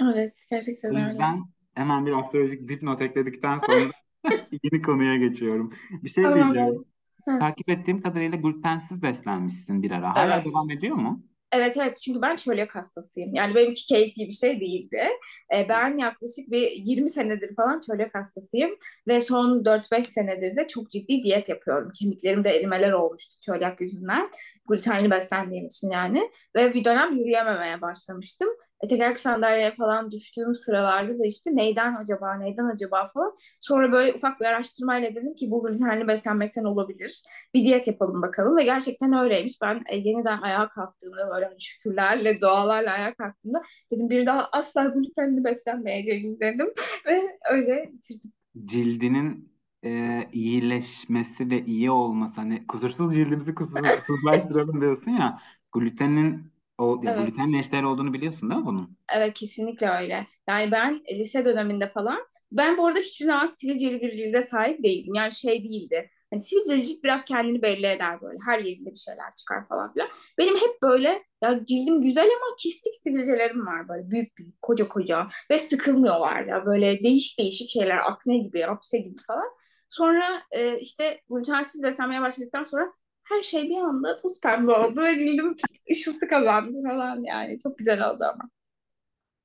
[0.00, 0.46] Evet,
[0.88, 1.28] O gerçekten öyle.
[1.34, 3.90] yüzden hemen bir astrolojik dipnot ekledikten sonra
[4.64, 5.72] yeni konuya geçiyorum.
[5.90, 6.34] Bir şey Tamam.
[6.34, 6.84] diyeceğim.
[7.28, 7.32] Hı.
[7.38, 10.16] Takip ettiğim kadarıyla glutensiz beslenmişsin bir ara.
[10.16, 10.44] Hala Evet.
[10.44, 11.24] devam ediyor mu?
[11.52, 13.34] Evet evet çünkü ben çölyak hastasıyım.
[13.34, 15.08] Yani benimki keyfi bir şey değildi.
[15.54, 18.70] Ee, ben yaklaşık bir 20 senedir falan çölyak hastasıyım.
[19.08, 21.90] Ve son 4-5 senedir de çok ciddi diyet yapıyorum.
[22.00, 24.30] Kemiklerimde erimeler olmuştu çölyak yüzünden.
[24.68, 26.30] Glutenli beslendiğim için yani.
[26.56, 28.48] Ve bir dönem yürüyememeye başlamıştım.
[28.82, 33.36] E, tekerlekli sandalyeye falan düştüğüm sıralarda da işte neyden acaba, neyden acaba falan.
[33.60, 37.22] Sonra böyle ufak bir araştırmayla dedim ki bu glutenli beslenmekten olabilir
[37.54, 39.60] bir diyet yapalım bakalım ve gerçekten öyleymiş.
[39.62, 44.84] Ben e, yeniden ayağa kalktığımda böyle hani şükürlerle, dualarla ayağa kalktığımda dedim bir daha asla
[44.84, 46.66] glutenli beslenmeyeceğim dedim
[47.06, 48.32] ve öyle bitirdim.
[48.66, 49.52] cildinin
[49.84, 55.40] e, iyileşmesi ve iyi olması hani kusursuz cildimizi kusursuzlaştıralım diyorsun ya
[55.72, 57.18] glutenin o Evet.
[57.18, 58.96] glutenle eşdeğer olduğunu biliyorsun değil mi bunun?
[59.14, 60.26] Evet kesinlikle öyle.
[60.48, 62.18] Yani ben e, lise döneminde falan
[62.52, 65.14] ben bu arada hiçbir zaman sivilceli bir cilde sahip değildim.
[65.14, 66.10] Yani şey değildi.
[66.30, 68.38] Hani sivilceli cilt biraz kendini belli eder böyle.
[68.46, 70.08] Her yerinde bir şeyler çıkar falan filan.
[70.38, 75.28] Benim hep böyle ya cildim güzel ama kistik sivilcelerim var böyle büyük büyük koca koca
[75.50, 79.48] ve sıkılmıyorlar ya böyle değişik değişik şeyler akne gibi hapse gibi falan.
[79.88, 82.92] Sonra e, işte glutensiz beslenmeye başladıktan sonra
[83.24, 85.56] her şey bir anda toz pembe oldu ve cildim
[85.90, 88.50] ışıltı kazandı falan yani çok güzel oldu ama.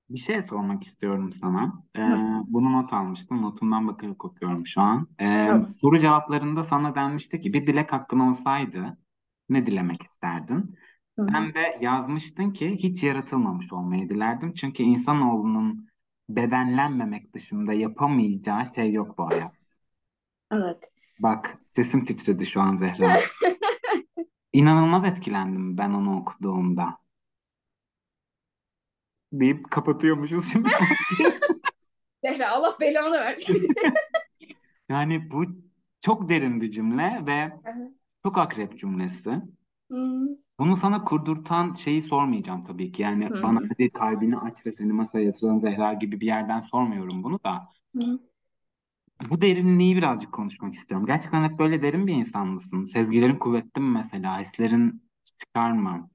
[0.10, 1.84] Bir şey sormak istiyorum sana.
[1.96, 3.42] E, Hı, bunu not almıştım.
[3.42, 5.08] Notumdan bakarak okuyorum şu an.
[5.22, 5.72] E, tamam.
[5.72, 8.98] soru cevaplarında sana denmişti ki bir dilek hakkın olsaydı
[9.50, 10.76] ne dilemek isterdin?
[11.18, 11.24] Hı.
[11.32, 14.54] Sen de yazmıştın ki hiç yaratılmamış olmayı dilerdim.
[14.54, 15.88] Çünkü insanoğlunun
[16.30, 19.54] bedenlenmemek dışında yapamayacağı şey yok bu hayat.
[20.52, 20.92] Evet.
[21.20, 23.16] Bak sesim titredi şu an Zehra.
[24.58, 26.98] İnanılmaz etkilendim ben onu okuduğumda.
[29.34, 30.70] Deyip kapatıyormuşuz şimdi.
[32.24, 33.68] Zehra Allah belanı versin.
[34.90, 35.46] Yani bu
[36.00, 37.52] çok derin bir cümle ve
[38.24, 39.42] çok akrep cümlesi.
[39.92, 43.02] Hı Bunu sana kurdurtan şeyi sormayacağım tabii ki.
[43.02, 47.24] Yani hı bana hadi kalbini aç ve seni masaya yatıralım Zehra gibi bir yerden sormuyorum
[47.24, 47.70] bunu da.
[47.96, 48.20] hı.
[49.30, 51.08] Bu derinliği birazcık konuşmak istiyorum.
[51.08, 52.84] Gerçekten hep böyle derin bir insan mısın?
[52.84, 54.40] Sezgilerin kuvvetli mi mesela?
[54.40, 56.10] Hislerin çıkar mı?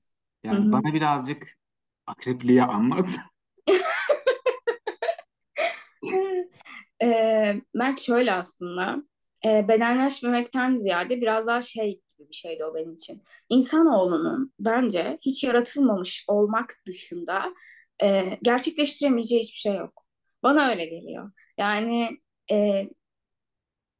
[0.44, 0.72] Yani hı.
[0.72, 1.58] bana birazcık
[2.06, 3.08] akrepliği anlat.
[7.02, 9.02] Ee, Mert şöyle aslında
[9.44, 13.22] e, bedenleşmemekten ziyade biraz daha şey gibi bir şeydi o benim için.
[13.48, 17.54] İnsanoğlunun bence hiç yaratılmamış olmak dışında
[18.02, 20.06] e, gerçekleştiremeyeceği hiçbir şey yok.
[20.42, 21.32] Bana öyle geliyor.
[21.58, 22.08] Yani
[22.50, 22.88] e,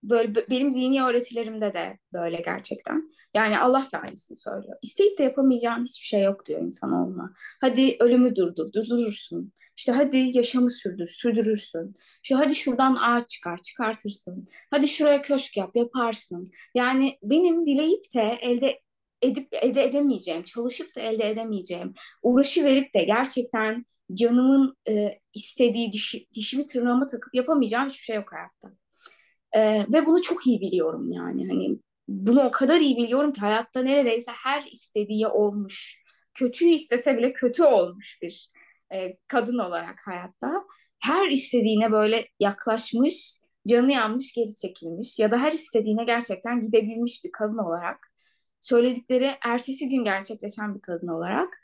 [0.02, 3.12] böyle benim dini öğretilerimde de böyle gerçekten.
[3.35, 4.76] Yani Allah da aynısını söylüyor.
[4.83, 7.33] İsteyip de yapamayacağın hiçbir şey yok diyor insanoğluna.
[7.61, 9.52] Hadi ölümü durdur, durdurursun.
[9.76, 11.96] İşte hadi yaşamı sürdür, sürdürürsün.
[12.22, 14.48] İşte hadi şuradan ağaç çıkar, çıkartırsın.
[14.70, 16.52] Hadi şuraya köşk yap, yaparsın.
[16.74, 18.81] Yani benim dileyip de elde
[19.22, 26.27] edip elde edemeyeceğim, çalışıp da elde edemeyeceğim, uğraşı verip de gerçekten canımın e, istediği dişi,
[26.35, 28.83] dişimi tırnağıma takıp yapamayacağım hiçbir şey yok hayatta.
[29.53, 31.48] Ee, ve bunu çok iyi biliyorum yani.
[31.48, 36.03] Hani bunu o kadar iyi biliyorum ki hayatta neredeyse her istediği olmuş.
[36.35, 38.51] Kötüyü istese bile kötü olmuş bir
[38.94, 40.64] e, kadın olarak hayatta.
[41.01, 47.33] Her istediğine böyle yaklaşmış, canı yanmış, geri çekilmiş ya da her istediğine gerçekten gidebilmiş bir
[47.33, 48.12] kadın olarak
[48.61, 51.59] söyledikleri ertesi gün gerçekleşen bir kadın olarak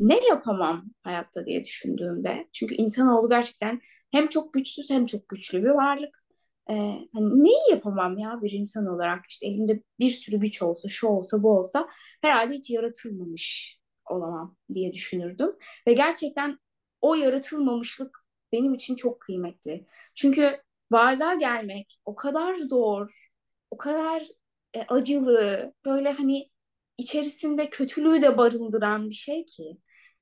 [0.00, 2.48] ne yapamam hayatta diye düşündüğümde.
[2.52, 3.80] Çünkü insanoğlu gerçekten
[4.10, 6.24] hem çok güçsüz hem çok güçlü bir varlık.
[6.70, 6.74] Ee,
[7.14, 11.42] hani neyi yapamam ya bir insan olarak işte elimde bir sürü güç olsa şu olsa
[11.42, 11.88] bu olsa
[12.22, 13.78] herhalde hiç yaratılmamış
[14.10, 15.56] olamam diye düşünürdüm.
[15.86, 16.58] Ve gerçekten
[17.00, 19.86] o yaratılmamışlık benim için çok kıymetli.
[20.14, 23.30] Çünkü varlığa gelmek o kadar zor,
[23.70, 24.22] o kadar
[24.74, 26.50] e, acılı, böyle hani
[26.98, 29.78] içerisinde kötülüğü de barındıran bir şey ki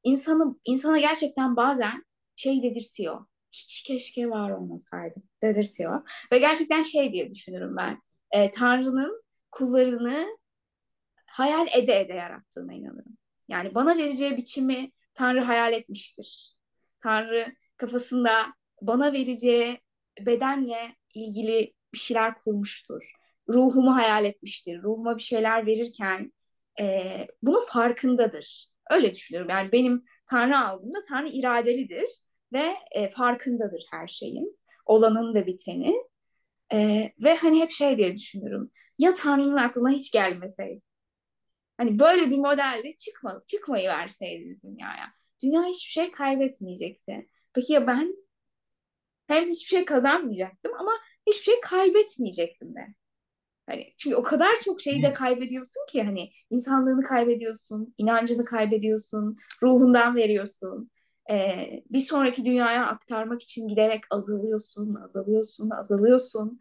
[0.06, 2.04] insanı insana gerçekten bazen
[2.36, 3.26] şey dedirtiyor.
[3.52, 6.10] Hiç keşke var olmasaydım dedirtiyor.
[6.32, 8.02] Ve gerçekten şey diye düşünürüm ben.
[8.30, 10.26] E, Tanrı'nın kullarını
[11.26, 13.18] hayal ede ede yarattığına inanırım.
[13.48, 16.54] Yani bana vereceği biçimi Tanrı hayal etmiştir.
[17.02, 18.46] Tanrı kafasında
[18.82, 19.80] bana vereceği
[20.20, 23.12] bedenle ilgili bir şeyler kurmuştur.
[23.48, 24.82] Ruhumu hayal etmiştir.
[24.82, 26.32] Ruhuma bir şeyler verirken
[26.80, 27.08] e,
[27.42, 28.75] bunun farkındadır.
[28.90, 29.50] Öyle düşünüyorum.
[29.50, 32.10] Yani benim Tanrı algımda Tanrı iradelidir
[32.52, 34.56] ve e, farkındadır her şeyin.
[34.86, 35.96] Olanın ve biteni.
[36.72, 38.70] E, ve hani hep şey diye düşünürüm.
[38.98, 40.82] Ya Tanrı'nın aklına hiç gelmeseydi.
[41.78, 45.12] Hani böyle bir modelde çıkma, çıkmayı verseydi dünyaya.
[45.42, 47.28] Dünya hiçbir şey kaybetmeyecekti.
[47.54, 48.16] Peki ya ben?
[49.26, 50.92] Hem hiçbir şey kazanmayacaktım ama
[51.26, 52.94] hiçbir şey kaybetmeyecektim de.
[53.66, 60.16] Hani çünkü o kadar çok şeyi de kaybediyorsun ki hani insanlığını kaybediyorsun, inancını kaybediyorsun, ruhundan
[60.16, 60.90] veriyorsun.
[61.30, 66.58] Ee, bir sonraki dünyaya aktarmak için giderek azalıyorsun, azalıyorsun, azalıyorsun.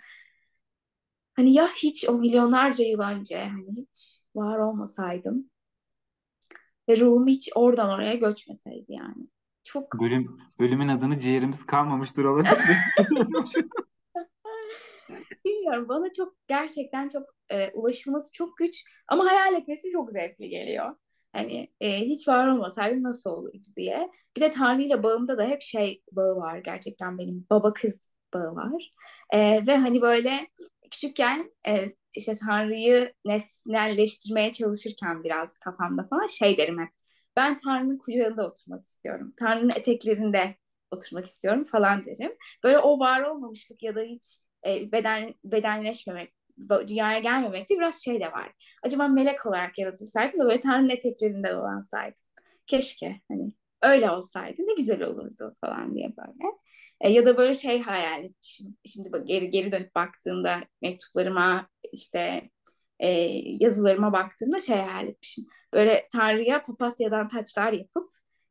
[1.34, 5.50] Hani ya hiç o milyonlarca yıl önce hani hiç var olmasaydım
[6.90, 9.28] ve ruhum hiç oradan oraya göçmeseydi yani.
[9.64, 12.78] Çok Bölüm, bölümün adını ciğerimiz kalmamıştır olabilir.
[15.46, 20.96] bilmiyorum bana çok gerçekten çok e, ulaşılması çok güç ama hayal etmesi çok zevkli geliyor.
[21.34, 24.12] Hani e, hiç var olmasaydım nasıl olurdu diye.
[24.38, 28.56] Bir de Tanrı ile bağımda da hep şey bağı var gerçekten benim baba kız bağı
[28.56, 28.94] var.
[29.34, 30.48] E, ve hani böyle
[30.92, 36.90] küçükken e, işte Tanrı'yı nesnelleştirmeye çalışırken biraz kafamda falan şey derim hep.
[37.36, 39.34] Ben Tanrı'nın kucağında oturmak istiyorum.
[39.38, 40.56] Tanrı'nın eteklerinde
[40.92, 42.32] oturmak istiyorum falan derim.
[42.64, 46.34] Böyle o var olmamışlık ya da hiç e, beden bedenleşmemek,
[46.88, 48.52] dünyaya gelmemekte biraz şey de var.
[48.84, 52.24] Acaba melek olarak yaratılsaydım da böyle Tanrı'nın eteklerinde dolansaydım.
[52.68, 53.52] Keşke hani
[53.82, 56.52] öyle olsaydı ne güzel olurdu falan diye böyle.
[57.02, 58.78] E, ya da böyle şey hayal etmişim.
[58.86, 62.50] Şimdi geri geri dönüp baktığımda mektuplarıma işte
[63.00, 63.10] e,
[63.46, 65.46] yazılarıma baktığımda şey hayal etmişim.
[65.74, 68.10] Böyle Tanrı'ya papatyadan taçlar yapıp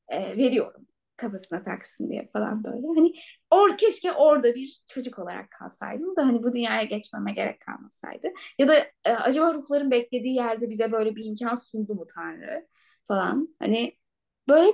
[0.09, 2.87] e, veriyorum kafasına taksın diye falan böyle.
[2.87, 3.15] Hani
[3.51, 8.29] or keşke orada bir çocuk olarak kalsaydım da hani bu dünyaya geçmeme gerek kalmasaydı.
[8.59, 12.69] Ya da e, acaba ruhların beklediği yerde bize böyle bir imkan sundu mu Tanrı
[13.09, 13.57] falan.
[13.59, 13.97] Hani
[14.49, 14.73] böyle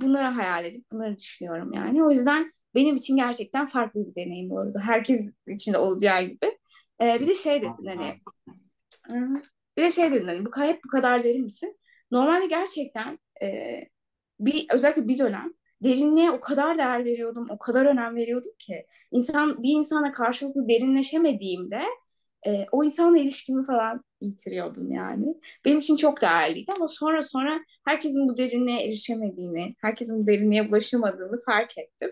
[0.00, 2.04] bunları hayal edip bunları düşünüyorum yani.
[2.04, 4.78] O yüzden benim için gerçekten farklı bir deneyim olurdu.
[4.82, 6.58] Herkes için de olacağı gibi.
[7.02, 8.20] E, bir de şey dedin hani
[9.76, 11.78] bir de şey dedin hani bu hep bu kadar derin misin?
[12.10, 13.80] Normalde gerçekten e,
[14.40, 15.52] bir özellikle bir dönem
[15.84, 21.82] derinliğe o kadar değer veriyordum, o kadar önem veriyordum ki insan bir insana karşılıklı derinleşemediğimde
[22.46, 25.26] e, o insanla ilişkimi falan yitiriyordum yani.
[25.64, 31.42] Benim için çok değerliydi ama sonra sonra herkesin bu derinliğe erişemediğini, herkesin bu derinliğe ulaşamadığını
[31.46, 32.10] fark ettim.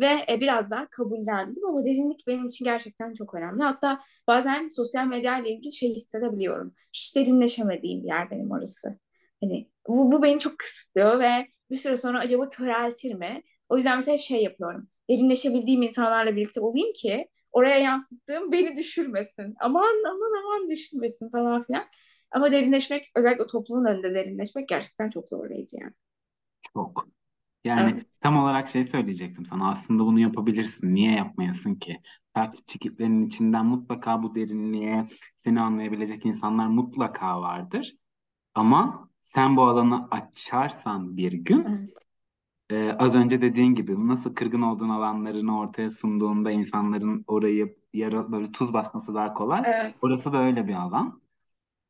[0.00, 3.62] Ve e, biraz daha kabullendim ama derinlik benim için gerçekten çok önemli.
[3.62, 6.74] Hatta bazen sosyal medya ile ilgili şey hissedebiliyorum.
[6.92, 8.98] Hiç derinleşemediğim bir yer benim orası.
[9.42, 13.42] Hani bu, bu beni çok kısıtlıyor ve bir süre sonra acaba köreltir mi?
[13.68, 14.88] O yüzden mesela hep şey yapıyorum.
[15.10, 19.54] Derinleşebildiğim insanlarla birlikte olayım ki oraya yansıttığım beni düşürmesin.
[19.60, 21.84] Aman aman aman düşürmesin falan filan.
[22.30, 25.92] Ama derinleşmek özellikle toplumun önünde derinleşmek gerçekten çok zorlayıcı yani.
[26.74, 27.08] Çok.
[27.64, 28.06] Yani Evet.
[28.20, 29.70] tam olarak şey söyleyecektim sana.
[29.70, 30.94] Aslında bunu yapabilirsin.
[30.94, 32.02] Niye yapmayasın ki?
[32.34, 37.96] Takipçi kitlenin içinden mutlaka bu derinliğe seni anlayabilecek insanlar mutlaka vardır.
[38.54, 41.98] Ama sen bu alanı açarsan bir gün Evet.
[42.70, 48.52] e, az önce dediğin gibi nasıl kırgın olduğun alanlarını ortaya sunduğunda insanların orayı yara, böyle
[48.52, 49.62] tuz basması daha kolay.
[49.66, 49.94] Evet.
[50.02, 51.22] Orası da öyle bir alan.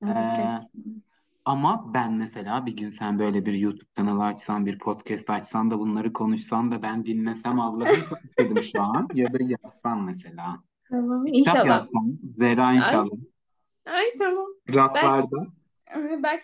[0.04, 1.02] Evet Ee, gerçekten.
[1.44, 5.78] ama ben mesela bir gün sen böyle bir YouTube kanalı açsan, bir podcast açsan da
[5.78, 9.08] bunları konuşsan da ben dinlesem Allah'ım çok istedim şu an.
[9.14, 10.62] Ya da yazsan mesela.
[10.90, 11.24] Tamam.
[11.26, 11.66] Kitap İnşallah.
[11.66, 12.18] yazsan.
[12.36, 13.10] Zehra Ay, inşallah.
[13.86, 14.46] ay tamam.
[14.68, 15.36] Belki Raflarda.
[15.36, 15.63] belki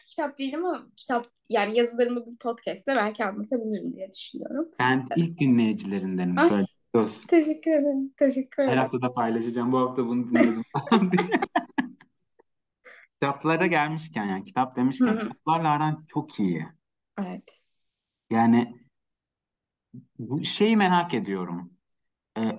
[0.08, 4.68] kitap değil ama kitap yani yazılarımı bir podcast'te belki anlatabilirim diye düşünüyorum.
[4.78, 6.38] Ben ilk dinleyicilerindenim.
[6.38, 6.64] Ay Söyle.
[6.94, 7.20] Söz.
[7.26, 8.12] teşekkür ederim.
[8.16, 8.78] Teşekkür Her ederim.
[8.82, 9.72] hafta da paylaşacağım.
[9.72, 10.62] Bu hafta bunu dinledim.
[13.20, 15.18] Kitaplara gelmişken yani kitap demişken hı.
[15.18, 16.66] kitaplarla aran çok iyi.
[17.18, 17.60] Evet.
[18.30, 18.74] Yani
[20.18, 21.72] bu şeyi merak ediyorum.
[22.38, 22.58] Ee,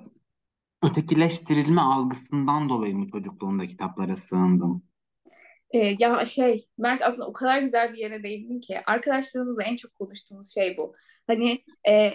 [0.83, 4.83] ötekileştirilme algısından dolayı mı çocukluğunda kitaplara sığındın?
[5.73, 9.95] Ee, ya şey Mert aslında o kadar güzel bir yere değindin ki arkadaşlarımızla en çok
[9.95, 10.95] konuştuğumuz şey bu.
[11.27, 12.13] Hani e,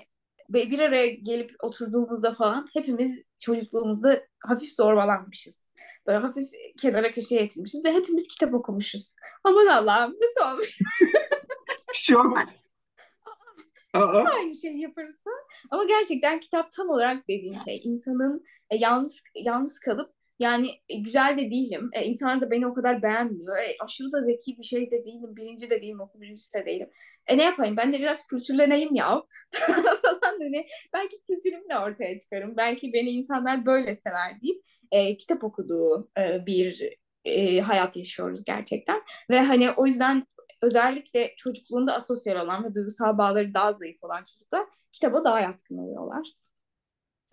[0.48, 5.68] bir araya gelip oturduğumuzda falan hepimiz çocukluğumuzda hafif zorbalanmışız.
[6.06, 9.14] Böyle hafif kenara köşeye itilmişiz ve hepimiz kitap okumuşuz.
[9.44, 10.78] Aman Allah'ım nasıl olmuş?
[11.92, 12.38] Şok.
[13.94, 14.24] Aa.
[14.24, 15.30] aynı şeyi yaparsa.
[15.70, 17.80] Ama gerçekten kitap tam olarak dediğin şey.
[17.84, 21.90] İnsanın e, yalnız yalnız kalıp yani e, güzel de değilim.
[21.92, 23.56] E, insanlar da beni o kadar beğenmiyor.
[23.56, 25.36] E, aşırı da zeki bir şey de değilim.
[25.36, 26.00] Birinci de değilim.
[26.00, 26.90] Okul birincisi de değilim.
[27.26, 27.76] E ne yapayım?
[27.76, 29.22] Ben de biraz kültürleneyim ya.
[30.02, 32.56] falan hani belki kültürümle ortaya çıkarım.
[32.56, 39.02] Belki beni insanlar böyle sever deyip e, kitap okuduğu e, bir e, hayat yaşıyoruz gerçekten.
[39.30, 40.26] Ve hani o yüzden
[40.62, 46.26] özellikle çocukluğunda asosyal olan ve duygusal bağları daha zayıf olan çocuklar kitaba daha yatkın oluyorlar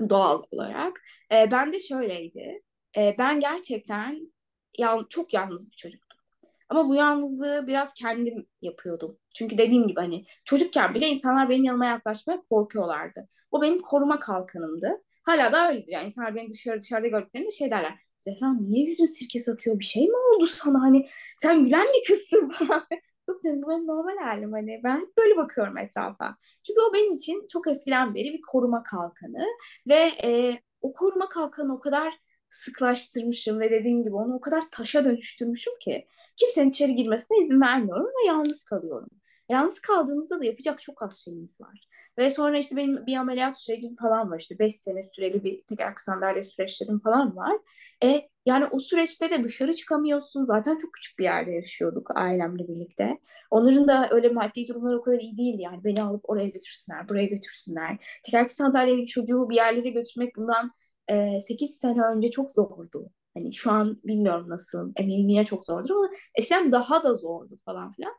[0.09, 1.01] doğal olarak.
[1.31, 2.61] E, ben de şöyleydi.
[2.97, 4.33] E, ben gerçekten
[4.77, 6.19] ya, çok yalnız bir çocuktum.
[6.69, 9.17] Ama bu yalnızlığı biraz kendim yapıyordum.
[9.35, 13.27] Çünkü dediğim gibi hani çocukken bile insanlar benim yanıma yaklaşmaya korkuyorlardı.
[13.51, 15.03] O benim koruma kalkanımdı.
[15.23, 15.91] Hala da öyledir.
[15.91, 17.99] Yani insanlar beni dışarı dışarıda gördüklerinde şey derler.
[18.19, 19.79] Zehra niye yüzün sirke satıyor?
[19.79, 20.81] Bir şey mi oldu sana?
[20.81, 21.05] Hani
[21.37, 22.51] sen gülen bir kızsın.
[23.29, 24.51] Yok dedim bu benim normal halim.
[24.51, 26.35] Hani ben böyle bakıyorum etrafa.
[26.67, 29.45] Çünkü o benim için çok eskiden beri bir koruma kalkanı.
[29.87, 32.13] Ve e, o koruma kalkanı o kadar
[32.53, 38.05] sıklaştırmışım ve dediğim gibi onu o kadar taşa dönüştürmüşüm ki kimsenin içeri girmesine izin vermiyorum
[38.05, 39.09] ve yalnız kalıyorum.
[39.49, 41.87] Yalnız kaldığınızda da yapacak çok az şeyiniz var.
[42.17, 44.39] Ve sonra işte benim bir ameliyat sürecim falan var.
[44.39, 47.57] İşte 5 sene süreli bir tekerlekli sandalye süreçlerim falan var.
[48.03, 50.45] E, yani o süreçte de dışarı çıkamıyorsun.
[50.45, 53.19] Zaten çok küçük bir yerde yaşıyorduk ailemle birlikte.
[53.51, 55.83] Onların da öyle maddi durumları o kadar iyi değil yani.
[55.83, 58.19] Beni alıp oraya götürsünler, buraya götürsünler.
[58.23, 60.69] Tekerlekli sandalyeli bir çocuğu bir yerlere götürmek bundan
[61.07, 63.09] e, 8 sene önce çok zordu.
[63.33, 67.91] Hani şu an bilmiyorum nasıl, eminim yine çok zordur ama eskiden daha da zordu falan
[67.91, 68.13] filan.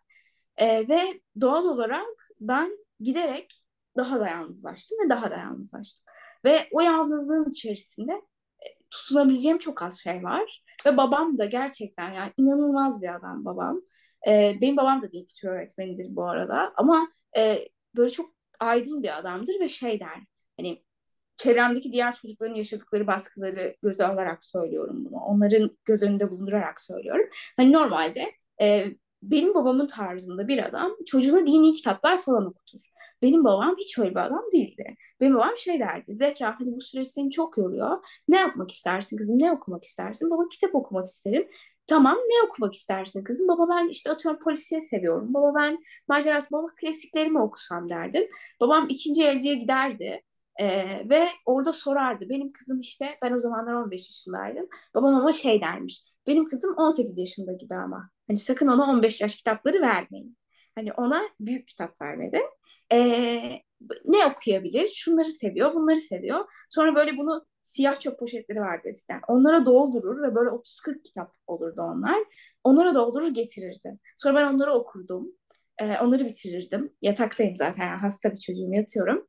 [0.57, 3.64] E, ve doğal olarak ben giderek
[3.97, 6.05] daha da yalnızlaştım ve daha da yalnızlaştım.
[6.44, 10.64] Ve o yalnızlığın içerisinde e, tutunabileceğim çok az şey var.
[10.87, 13.81] Ve babam da gerçekten yani inanılmaz bir adam babam.
[14.29, 16.73] E, benim babam da kültür öğretmenidir bu arada.
[16.77, 17.59] Ama e,
[17.97, 20.20] böyle çok aydın bir adamdır ve şey der.
[20.57, 20.85] Hani
[21.37, 25.16] çevremdeki diğer çocukların yaşadıkları baskıları göze alarak söylüyorum bunu.
[25.16, 27.27] Onların göz önünde bulundurarak söylüyorum.
[27.57, 28.87] Hani normalde e,
[29.23, 32.81] benim babamın tarzında bir adam çocuğuna dini kitaplar falan okutur.
[33.23, 34.94] Benim babam hiç öyle bir adam değildi.
[35.20, 36.14] Benim babam şey derdi.
[36.14, 37.99] Zehra hani bu süreç seni çok yoruyor.
[38.29, 39.38] Ne yapmak istersin kızım?
[39.38, 40.31] Ne okumak istersin?
[40.31, 41.49] Baba kitap okumak isterim.
[41.87, 43.49] Tamam ne okumak istersin kızım?
[43.49, 45.35] Baba ben işte atıyorum polisiye seviyorum.
[45.35, 48.29] Baba ben macerası baba klasiklerimi okusam derdim.
[48.61, 50.23] Babam ikinci elciye giderdi.
[50.60, 52.28] Ee, ve orada sorardı.
[52.28, 54.68] Benim kızım işte ben o zamanlar 15 yaşındaydım.
[54.94, 56.04] Babam ama şey dermiş.
[56.26, 58.10] Benim kızım 18 yaşında gibi ama.
[58.28, 60.36] Hani sakın ona 15 yaş kitapları vermeyin.
[60.74, 62.40] Hani ona büyük kitap vermedi.
[62.92, 63.60] Ee,
[64.04, 64.86] ne okuyabilir?
[64.94, 66.44] Şunları seviyor, bunları seviyor.
[66.70, 69.20] Sonra böyle bunu siyah çöp poşetleri vardı eskiden.
[69.28, 72.24] Onlara doldurur ve böyle 30-40 kitap olurdu onlar.
[72.64, 73.98] Onlara doldurur getirirdi.
[74.16, 75.32] Sonra ben onları okurdum.
[75.78, 76.92] Ee, onları bitirirdim.
[77.02, 77.86] Yataktayım zaten.
[77.86, 79.28] Yani hasta bir çocuğum yatıyorum.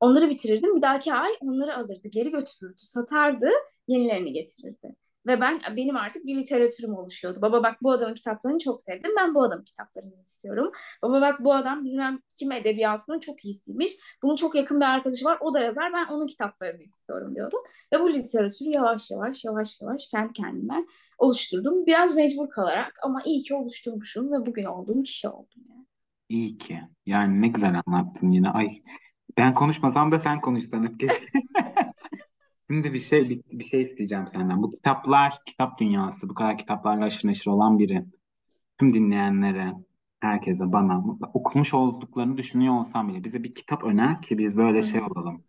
[0.00, 0.76] Onları bitirirdim.
[0.76, 3.48] Bir dahaki ay onları alırdı, geri götürürdü, satardı,
[3.88, 4.94] yenilerini getirirdi.
[5.26, 7.42] Ve ben benim artık bir literatürüm oluşuyordu.
[7.42, 9.10] Baba bak bu adamın kitaplarını çok sevdim.
[9.18, 10.72] Ben bu adamın kitaplarını istiyorum.
[11.02, 13.92] Baba bak bu adam bilmem kim edebiyatının çok iyisiymiş.
[14.22, 15.38] Bunun çok yakın bir arkadaşı var.
[15.40, 15.92] O da yazar.
[15.92, 17.60] Ben onun kitaplarını istiyorum diyordum.
[17.92, 20.86] Ve bu literatürü yavaş yavaş yavaş yavaş kendi kendime
[21.18, 21.86] oluşturdum.
[21.86, 25.86] Biraz mecbur kalarak ama iyi ki oluşturmuşum ve bugün olduğum kişi oldum yani.
[26.28, 26.80] İyi ki.
[27.06, 28.50] Yani ne güzel anlattın yine.
[28.50, 28.82] Ay
[29.36, 31.26] ben konuşmasam da sen konuşsan hep keşke.
[32.70, 34.62] Şimdi bir şey bir, bir şey isteyeceğim senden.
[34.62, 38.04] Bu kitaplar, kitap dünyası, bu kadar kitaplarla aşırı neşir olan biri.
[38.78, 39.72] Tüm dinleyenlere,
[40.20, 45.00] herkese, bana okumuş olduklarını düşünüyor olsam bile bize bir kitap öner ki biz böyle şey
[45.02, 45.44] olalım.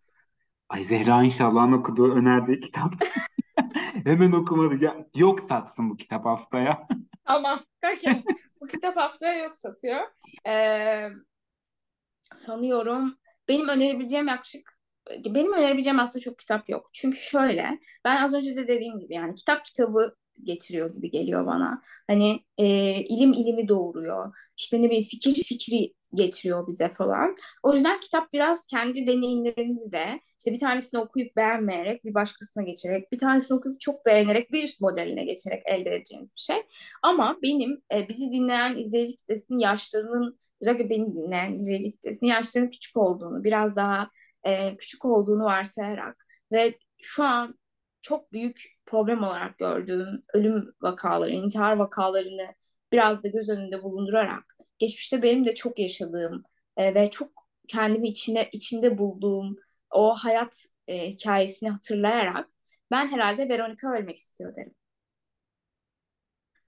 [0.69, 2.93] Ay Zehra inşallah okuduğu önerdiği kitap.
[4.05, 4.83] Hemen okumadı.
[4.83, 6.87] Ya, yok satsın bu kitap haftaya.
[7.25, 7.63] Ama
[7.95, 8.23] okay.
[8.61, 10.01] bu kitap haftaya yok satıyor.
[10.47, 11.09] Ee,
[12.33, 13.15] sanıyorum
[13.47, 14.77] benim önerebileceğim yaklaşık
[15.25, 16.89] benim önerebileceğim aslında çok kitap yok.
[16.93, 21.81] Çünkü şöyle ben az önce de dediğim gibi yani kitap kitabı getiriyor gibi geliyor bana.
[22.07, 22.65] Hani e,
[23.03, 24.33] ilim ilimi doğuruyor.
[24.57, 27.35] İşte ne bileyim fikir fikri getiriyor bize falan.
[27.63, 33.17] O yüzden kitap biraz kendi deneyimlerimizle işte bir tanesini okuyup beğenmeyerek bir başkasına geçerek bir
[33.17, 36.57] tanesini okuyup çok beğenerek bir üst modeline geçerek elde edeceğimiz bir şey.
[37.03, 42.97] Ama benim e, bizi dinleyen izleyici kitlesinin yaşlarının özellikle beni dinleyen izleyici kitlesinin yaşlarının küçük
[42.97, 44.09] olduğunu, biraz daha
[44.43, 47.59] e, küçük olduğunu varsayarak ve şu an
[48.01, 52.55] çok büyük problem olarak gördüğüm ölüm vakaları, intihar vakalarını
[52.91, 56.43] biraz da göz önünde bulundurarak geçmişte benim de çok yaşadığım
[56.77, 57.31] e, ve çok
[57.67, 59.55] kendimi içine içinde bulduğum
[59.91, 62.49] o hayat e, hikayesini hatırlayarak
[62.91, 64.75] ben herhalde Veronica ölmek istiyor derim.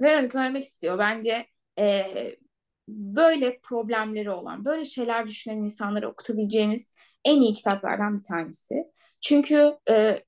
[0.02, 0.98] Veronica ölmek istiyor.
[0.98, 1.48] Bence
[1.80, 2.06] e,
[2.98, 8.76] böyle problemleri olan, böyle şeyler düşünen insanları okutabileceğimiz en iyi kitaplardan bir tanesi.
[9.22, 10.24] Çünkü e,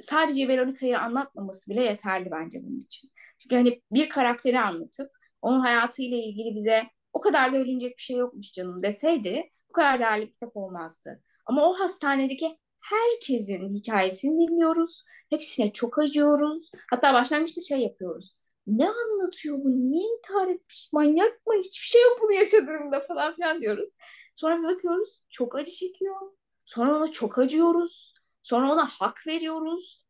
[0.00, 3.10] sadece Veronica'yı anlatmaması bile yeterli bence bunun için.
[3.38, 5.10] Çünkü hani bir karakteri anlatıp
[5.42, 6.82] onun hayatıyla ilgili bize
[7.12, 11.22] o kadar da ölünecek bir şey yokmuş canım deseydi bu kadar değerli bir kitap olmazdı.
[11.46, 15.04] Ama o hastanedeki herkesin hikayesini dinliyoruz.
[15.30, 16.70] Hepsine çok acıyoruz.
[16.90, 18.34] Hatta başlangıçta şey yapıyoruz.
[18.68, 19.70] Ne anlatıyor bu?
[19.70, 20.88] Niye intihar etmiş?
[20.92, 21.54] Manyak mı?
[21.54, 23.96] Hiçbir şey yok bunu yaşadığında falan filan diyoruz.
[24.34, 26.16] Sonra bakıyoruz çok acı çekiyor.
[26.64, 28.14] Sonra ona çok acıyoruz.
[28.42, 30.04] Sonra ona hak veriyoruz.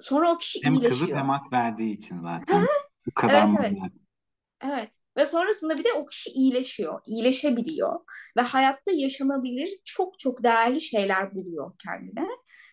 [0.00, 1.18] Sonra o kişi Hem kızı iyileşiyor.
[1.18, 2.66] hem hak verdiği için zaten.
[3.06, 3.92] Bu kadar Evet evet.
[4.64, 4.90] Evet.
[5.16, 8.00] Ve sonrasında bir de o kişi iyileşiyor, iyileşebiliyor
[8.36, 12.28] ve hayatta yaşanabilir çok çok değerli şeyler buluyor kendine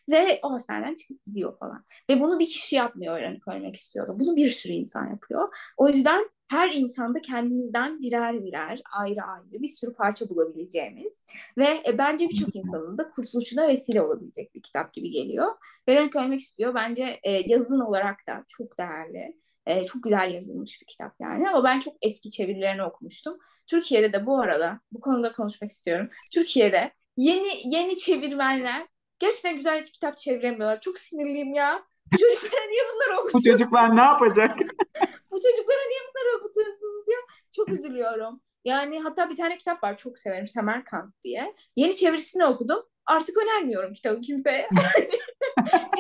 [0.10, 1.86] ve o hastaneden çıkıp gidiyor falan.
[2.10, 4.16] Ve bunu bir kişi yapmıyor öğrenip ölmek istiyordu.
[4.20, 5.56] Bunu bir sürü insan yapıyor.
[5.78, 11.26] O yüzden her insanda kendimizden birer birer ayrı ayrı bir sürü parça bulabileceğimiz
[11.58, 15.56] ve e, bence birçok insanın da kurtuluşuna vesile olabilecek bir kitap gibi geliyor.
[15.88, 16.76] Veronica Ölmek istiyor.
[16.76, 19.43] Bence e, yazın olarak da çok değerli.
[19.66, 21.50] E, çok güzel yazılmış bir kitap yani.
[21.50, 23.38] Ama ben çok eski çevirilerini okumuştum.
[23.68, 26.10] Türkiye'de de bu arada bu konuda konuşmak istiyorum.
[26.34, 28.88] Türkiye'de yeni yeni çevirmenler
[29.20, 30.80] gerçekten güzel kitap çeviremiyorlar.
[30.82, 31.84] Çok sinirliyim ya.
[32.14, 33.60] Bu çocuklara niye bunları Bu okutuyorsunuz?
[33.60, 34.58] çocuklar ne yapacak?
[35.32, 37.18] Bu çocuklara niye bunları okutuyorsunuz ya?
[37.52, 38.42] Çok üzülüyorum.
[38.66, 41.56] Yani hatta bir tane kitap var çok severim Semerkant diye.
[41.76, 42.84] Yeni çevirisini okudum.
[43.06, 44.70] Artık önermiyorum kitabı kimseye.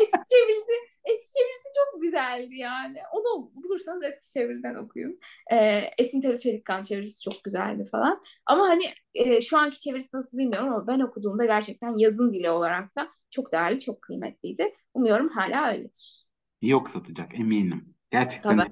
[0.01, 0.71] eski çevirisi
[1.05, 2.97] eski çevirisi çok güzeldi yani.
[3.13, 5.19] Onu bulursanız eski çeviriden okuyun.
[5.51, 8.23] Ee, Esin Teri Çelikkan çevirisi çok güzeldi falan.
[8.45, 12.95] Ama hani e, şu anki çevirisi nasıl bilmiyorum ama ben okuduğumda gerçekten yazın dili olarak
[12.95, 14.73] da çok değerli, çok kıymetliydi.
[14.93, 16.25] Umuyorum hala öyledir.
[16.61, 17.95] Yok satacak eminim.
[18.11, 18.57] Gerçekten.
[18.57, 18.69] Tabii.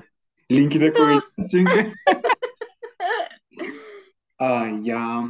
[0.51, 1.91] Linki de koyacağız çünkü.
[4.39, 5.23] Ay ya.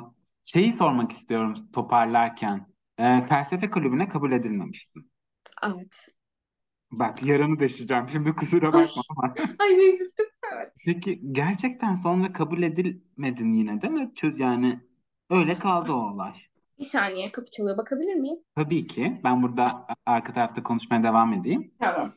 [0.44, 2.68] Şeyi sormak istiyorum toparlarken.
[3.00, 5.11] Ee, felsefe kulübüne kabul edilmemiştin.
[5.64, 6.08] Evet.
[6.92, 8.10] Bak yaranı deşeceğim.
[8.10, 9.34] Şimdi kusura bakma ama.
[9.60, 10.26] ay üzüldüm.
[10.54, 10.74] Evet.
[10.86, 14.12] Peki gerçekten sonra kabul edilmedin yine değil mi?
[14.16, 14.80] Çö- Yani
[15.30, 16.34] öyle kaldı o olay.
[16.80, 17.78] Bir saniye kapı çalıyor.
[17.78, 18.38] Bakabilir miyim?
[18.56, 19.22] Tabii ki.
[19.24, 21.72] Ben burada arka tarafta konuşmaya devam edeyim.
[21.80, 22.14] Tamam.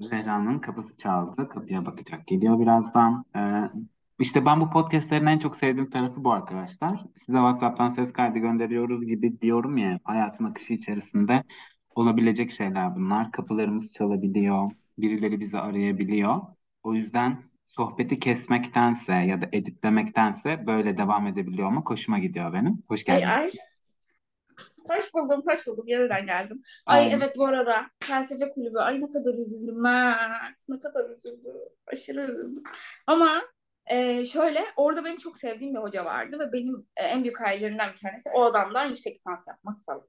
[0.00, 1.48] Zehra'nın kapısı çaldı.
[1.48, 2.26] Kapıya bakacak.
[2.26, 3.24] Geliyor birazdan.
[3.36, 3.70] Ee,
[4.18, 7.04] işte ben bu podcastlerin en çok sevdiğim tarafı bu arkadaşlar.
[7.16, 10.00] Size WhatsApp'tan ses kaydı gönderiyoruz gibi diyorum ya.
[10.04, 11.44] Hayatın akışı içerisinde
[11.94, 13.32] olabilecek şeyler bunlar.
[13.32, 14.70] Kapılarımız çalabiliyor.
[14.98, 16.40] Birileri bizi arayabiliyor.
[16.82, 21.82] O yüzden sohbeti kesmektense ya da editlemektense böyle devam edebiliyor mu?
[21.86, 22.82] Hoşuma gidiyor benim.
[22.88, 23.36] Hoş Ay geldiniz.
[23.36, 23.50] ay.
[24.88, 25.84] Hoş buldum, hoş buldum.
[25.86, 26.62] Yeniden geldim.
[26.86, 28.78] Ay Ay, evet bu arada felsefe kulübü.
[28.78, 30.68] Ay ne kadar üzüldüm Mert.
[30.68, 31.52] Ne kadar üzüldüm.
[31.86, 32.62] Aşırı üzüldüm.
[33.06, 33.42] Ama
[33.86, 37.92] e, şöyle orada benim çok sevdiğim bir hoca vardı ve benim e, en büyük hayallerimden
[37.92, 40.06] bir tanesi o adamdan yüksek lisans yapmak falan.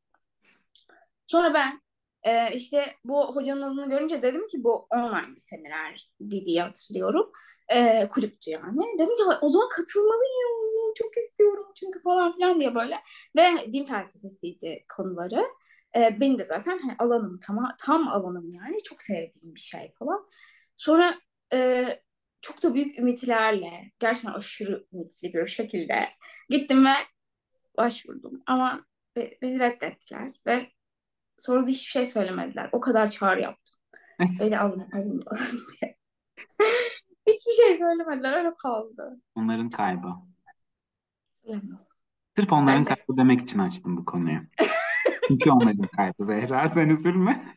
[1.32, 1.82] Sonra ben
[2.24, 7.32] e, işte bu hocanın adını görünce dedim ki bu online bir seminer diye hatırlıyorum.
[7.70, 8.84] E, kulüptü yani.
[9.00, 10.94] Dedim ki o zaman katılmalıyım.
[10.96, 12.96] Çok istiyorum çünkü falan filan diye böyle.
[13.36, 15.46] Ve din felsefesiydi konuları.
[15.98, 18.84] E, benim de zaten hani, alanım tam, tam alanım yani.
[18.84, 20.30] Çok sevdiğim bir şey falan.
[20.76, 21.16] Sonra
[21.54, 21.86] e,
[22.42, 26.10] çok da büyük ümitlerle, gerçekten aşırı ümitli bir şekilde
[26.50, 26.94] gittim ve
[27.78, 28.44] başvurdum.
[28.46, 30.68] Ama be- beni reddettiler ve
[31.42, 32.70] sonra da hiçbir şey söylemediler.
[32.72, 33.76] O kadar çağrı yaptım.
[34.40, 35.24] Beni alın, alın,
[35.82, 35.98] diye.
[37.28, 38.38] Hiçbir şey söylemediler.
[38.38, 39.20] Öyle kaldı.
[39.36, 40.08] onların kaybı.
[41.44, 41.86] Bilemiyorum.
[42.36, 42.96] Sırf onların Ben de.
[42.96, 44.40] kaybı demek için açtım bu konuyu.
[45.28, 47.56] Çünkü onların kaybı Zehra sen üzülme.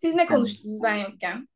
[0.00, 1.48] Siz ne konuştunuz ben yokken?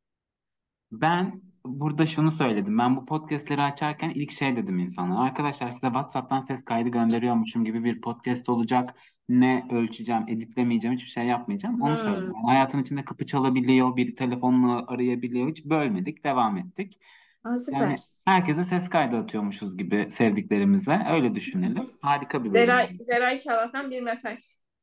[0.91, 2.77] ben burada şunu söyledim.
[2.77, 5.19] Ben bu podcastleri açarken ilk şey dedim insanlara.
[5.19, 8.95] Arkadaşlar size WhatsApp'tan ses kaydı gönderiyormuşum gibi bir podcast olacak.
[9.29, 11.81] Ne ölçeceğim, editlemeyeceğim, hiçbir şey yapmayacağım.
[11.81, 12.23] Onu söyledim.
[12.23, 12.33] Hmm.
[12.35, 15.49] Yani hayatın içinde kapı çalabiliyor, biri telefonla arayabiliyor.
[15.49, 16.99] Hiç bölmedik, devam ettik.
[17.43, 17.95] Aa, Yani
[18.25, 21.05] herkese ses kaydı atıyormuşuz gibi sevdiklerimize.
[21.09, 21.85] Öyle düşünelim.
[22.01, 22.93] Harika bir bölüm Zera, oldu.
[22.99, 24.39] Zera İnşallah'tan bir mesaj.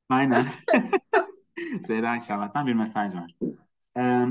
[0.09, 0.47] Aynen.
[1.87, 3.35] Zehra İnşallah'tan bir mesaj var.
[3.99, 4.25] Ee,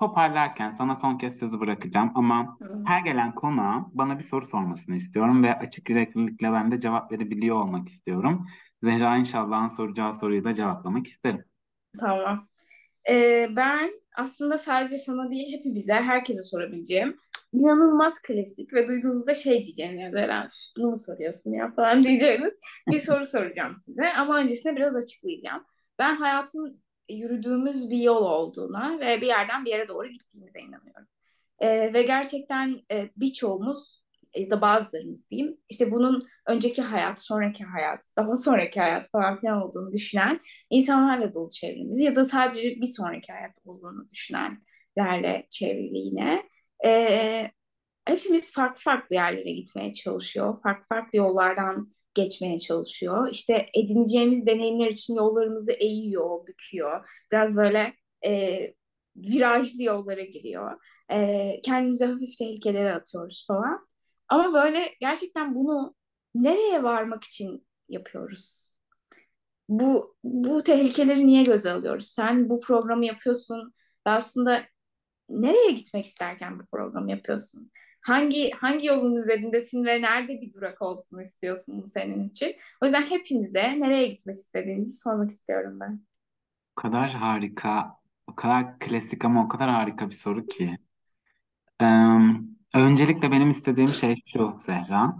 [0.00, 5.42] toparlarken sana son kez sözü bırakacağım ama her gelen konuğa bana bir soru sormasını istiyorum
[5.42, 8.46] ve açık yüreklilikle ben de cevap verebiliyor olmak istiyorum.
[8.82, 11.44] Zehra İnşallah'ın soracağı soruyu da cevaplamak isterim.
[12.00, 12.48] Tamam.
[13.08, 17.16] Ee, ben aslında sadece sana değil hepimize, herkese sorabileceğim
[17.52, 22.54] inanılmaz klasik ve duyduğunuzda şey diyeceğim ya Zeren bunu mu soruyorsun ya falan diyeceğiniz
[22.88, 24.12] bir soru soracağım size.
[24.12, 25.64] Ama öncesinde biraz açıklayacağım.
[25.98, 31.06] Ben hayatın yürüdüğümüz bir yol olduğuna ve bir yerden bir yere doğru gittiğimize inanıyorum.
[31.60, 34.02] Ee, ve gerçekten e, birçoğumuz
[34.36, 39.62] ya da bazılarımız diyeyim işte bunun önceki hayat, sonraki hayat, daha sonraki hayat falan filan
[39.62, 40.40] olduğunu düşünen
[40.70, 46.42] insanlarla dolu çevremiz ya da sadece bir sonraki hayat olduğunu düşünenlerle çevrili yine.
[46.84, 47.50] Ee,
[48.04, 50.58] hepimiz farklı farklı yerlere gitmeye çalışıyor.
[50.62, 51.92] Farklı farklı yollardan
[52.22, 53.28] geçmeye çalışıyor.
[53.32, 57.10] İşte edineceğimiz deneyimler için yollarımızı eğiyor, büküyor.
[57.32, 57.94] Biraz böyle
[58.26, 58.58] e,
[59.16, 60.80] virajlı yollara giriyor.
[61.10, 63.88] E, kendimize hafif tehlikeleri atıyoruz falan.
[64.28, 65.94] Ama böyle gerçekten bunu
[66.34, 68.70] nereye varmak için yapıyoruz?
[69.68, 72.06] Bu bu tehlikeleri niye göze alıyoruz?
[72.06, 73.74] Sen bu programı yapıyorsun
[74.06, 74.62] ve aslında
[75.28, 77.70] nereye gitmek isterken bu programı yapıyorsun?
[78.00, 82.56] Hangi hangi yolun üzerindesin ve nerede bir durak olsun istiyorsun bu senin için?
[82.82, 86.00] O yüzden hepinize nereye gitmek istediğinizi sormak istiyorum ben.
[86.76, 87.96] O kadar harika,
[88.26, 90.78] o kadar klasik ama o kadar harika bir soru ki.
[91.80, 91.84] Ee,
[92.74, 95.14] öncelikle benim istediğim şey şu Zehra.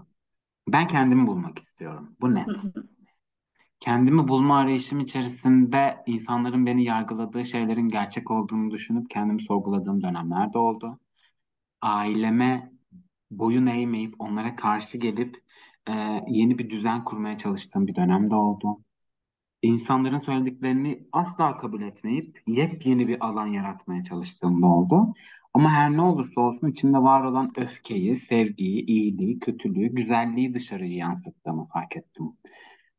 [0.67, 2.15] Ben kendimi bulmak istiyorum.
[2.21, 2.47] Bu net.
[3.79, 10.57] Kendimi bulma arayışım içerisinde insanların beni yargıladığı şeylerin gerçek olduğunu düşünüp kendimi sorguladığım dönemler de
[10.57, 10.99] oldu.
[11.81, 12.71] Aileme
[13.31, 15.43] boyun eğmeyip onlara karşı gelip
[15.89, 15.93] e,
[16.27, 18.79] yeni bir düzen kurmaya çalıştığım bir dönemde oldu.
[19.61, 25.13] İnsanların söylediklerini asla kabul etmeyip yepyeni bir alan yaratmaya çalıştığım da oldu.
[25.53, 31.65] Ama her ne olursa olsun içimde var olan öfkeyi, sevgiyi, iyiliği, kötülüğü, güzelliği dışarıya yansıttığımı
[31.65, 32.25] fark ettim.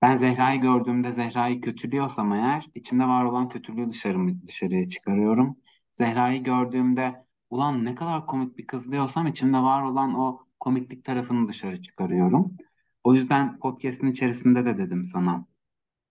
[0.02, 5.56] Ben Zehra'yı gördüğümde Zehra'yı kötülüyorsam eğer içimde var olan kötülüğü dışarı, dışarıya çıkarıyorum.
[5.92, 11.48] Zehra'yı gördüğümde ulan ne kadar komik bir kız diyorsam içimde var olan o komiklik tarafını
[11.48, 12.56] dışarı çıkarıyorum.
[13.04, 15.46] O yüzden podcast'in içerisinde de dedim sana.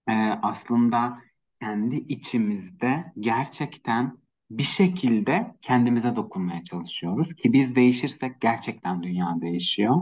[0.09, 1.21] Ee, aslında
[1.61, 4.17] kendi içimizde gerçekten
[4.51, 9.95] bir şekilde kendimize dokunmaya çalışıyoruz ki biz değişirsek gerçekten dünya değişiyor.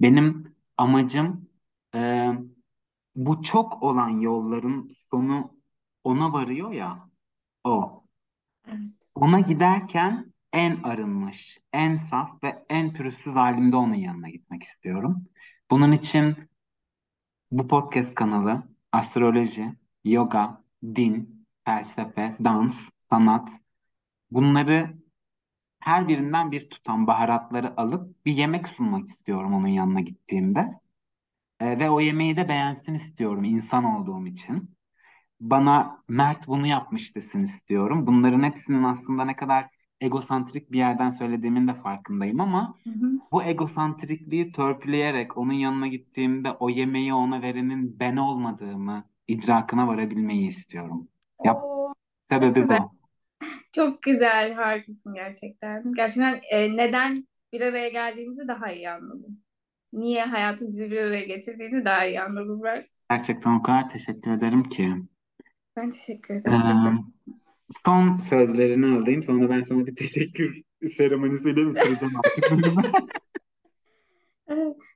[0.00, 1.48] Benim amacım
[1.94, 2.30] e,
[3.16, 5.54] bu çok olan yolların sonu
[6.04, 7.08] ona varıyor ya
[7.64, 8.04] o.
[8.66, 8.78] Evet.
[9.14, 15.26] Ona giderken en arınmış, en saf ve en pürüzsüz halimde onun yanına gitmek istiyorum.
[15.70, 16.36] Bunun için
[17.50, 19.74] bu podcast kanalı astroloji,
[20.04, 23.50] yoga, din, felsefe, dans, sanat
[24.30, 25.00] bunları
[25.80, 30.80] her birinden bir tutam baharatları alıp bir yemek sunmak istiyorum onun yanına gittiğimde.
[31.60, 34.76] E, ve o yemeği de beğensin istiyorum insan olduğum için.
[35.40, 38.06] Bana Mert bunu yapmış desin istiyorum.
[38.06, 39.68] Bunların hepsinin aslında ne kadar
[40.00, 43.20] egosantrik bir yerden söylediğimin de farkındayım ama Hı hı.
[43.32, 51.08] bu egosantrikliği törpüleyerek onun yanına gittiğimde o yemeği ona verenin ben olmadığımı idrakına varabilmeyi istiyorum.
[51.44, 52.92] Yap, Oo, sebebi bu.
[53.72, 55.92] Çok güzel, harikasın gerçekten.
[55.92, 59.42] Gerçekten e, neden bir araya geldiğimizi daha iyi anladım.
[59.92, 62.88] Niye hayatın bizi bir araya getirdiğini daha iyi anladım ben.
[63.10, 64.94] Gerçekten o kadar teşekkür ederim ki.
[65.76, 66.64] Ben teşekkür Ee, ederim.
[66.84, 67.04] Da
[67.86, 69.22] son sözlerini alayım.
[69.22, 70.62] Sonra ben sana bir teşekkür
[70.96, 72.92] seremonisiyle bitireceğim artık bölümü.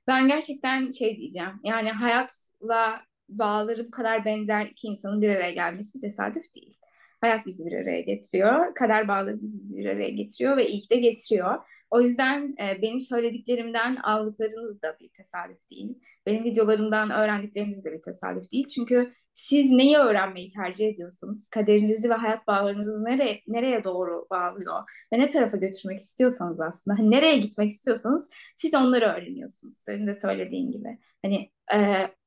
[0.07, 1.59] Ben gerçekten şey diyeceğim.
[1.63, 6.77] Yani hayatla bağları bu kadar benzer iki insanın bir araya gelmesi bir tesadüf değil.
[7.25, 8.75] Hayat bizi bir araya getiriyor.
[8.75, 11.55] Kader bağları bizi, bir araya getiriyor ve ki de getiriyor.
[11.89, 15.99] O yüzden e, benim söylediklerimden aldıklarınız da bir tesadüf değil.
[16.25, 18.67] Benim videolarımdan öğrendikleriniz de bir tesadüf değil.
[18.67, 25.19] Çünkü siz neyi öğrenmeyi tercih ediyorsanız, kaderinizi ve hayat bağlarınızı nereye, nereye doğru bağlıyor ve
[25.19, 29.77] ne tarafa götürmek istiyorsanız aslında, hani nereye gitmek istiyorsanız siz onları öğreniyorsunuz.
[29.77, 30.99] Senin de söylediğin gibi.
[31.25, 31.77] Hani e,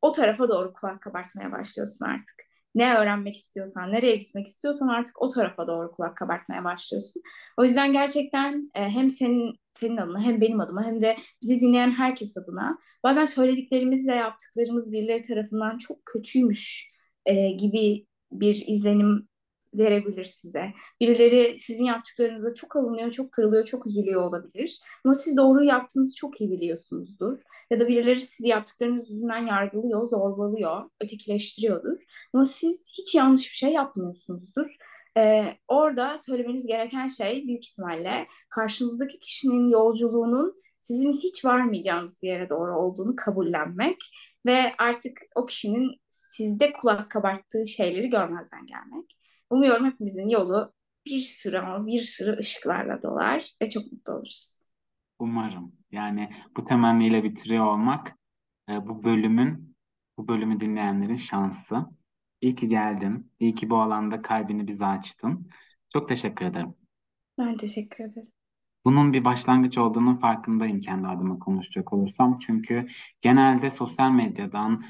[0.03, 2.47] o tarafa doğru kulak kabartmaya başlıyorsun artık.
[2.79, 7.22] Ne öğrenmek istiyorsan, nereye gitmek istiyorsan artık o tarafa doğru kulak kabartmaya başlıyorsun.
[7.57, 11.91] O yüzden gerçekten e, hem senin senin adına hem benim adıma hem de bizi dinleyen
[11.91, 16.91] herkes adına bazen söylediklerimiz ve yaptıklarımız birileri tarafından çok kötüymüş
[17.26, 19.29] e, gibi bir izlenim
[19.75, 20.73] verebilir size.
[21.01, 24.81] Birileri sizin yaptıklarınıza çok alınıyor, çok kırılıyor, çok üzülüyor olabilir.
[25.05, 27.39] Ama siz doğru yaptığınızı çok iyi biliyorsunuzdur.
[27.71, 32.03] Ya da birileri sizi yaptıklarınız yüzünden yargılıyor, zorbalıyor, ötekileştiriyordur.
[32.35, 34.77] Ama siz hiç yanlış bir şey yapmıyorsunuzdur.
[35.16, 42.49] Ee, orada söylemeniz gereken şey büyük ihtimalle karşınızdaki kişinin yolculuğunun sizin hiç varmayacağınız bir yere
[42.49, 43.97] doğru olduğunu kabullenmek
[44.47, 49.18] ve artık o kişinin sizde kulak kabarttığı şeyleri görmezden gelmek.
[49.51, 50.72] Umuyorum hepimizin yolu
[51.07, 54.62] bir sürü ama bir sürü ışıklarla dolar ve çok mutlu oluruz.
[55.18, 55.72] Umarım.
[55.90, 58.18] Yani bu temenniyle bitiriyor olmak
[58.68, 59.76] e, bu bölümün,
[60.18, 61.86] bu bölümü dinleyenlerin şansı.
[62.40, 63.32] İyi ki geldin.
[63.40, 65.49] İyi ki bu alanda kalbini bize açtın.
[65.92, 66.74] Çok teşekkür ederim.
[67.38, 68.32] Ben teşekkür ederim.
[68.84, 72.38] Bunun bir başlangıç olduğunun farkındayım kendi adıma konuşacak olursam.
[72.38, 72.86] Çünkü
[73.20, 74.84] genelde sosyal medyadan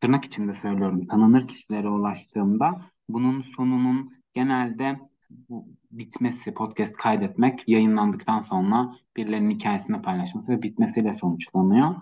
[0.00, 2.80] tırnak içinde söylüyorum tanınır kişilere ulaştığımda
[3.12, 5.00] bunun sonunun genelde
[5.30, 11.94] bu bitmesi, podcast kaydetmek, yayınlandıktan sonra birilerinin hikayesini paylaşması ve bitmesiyle sonuçlanıyor.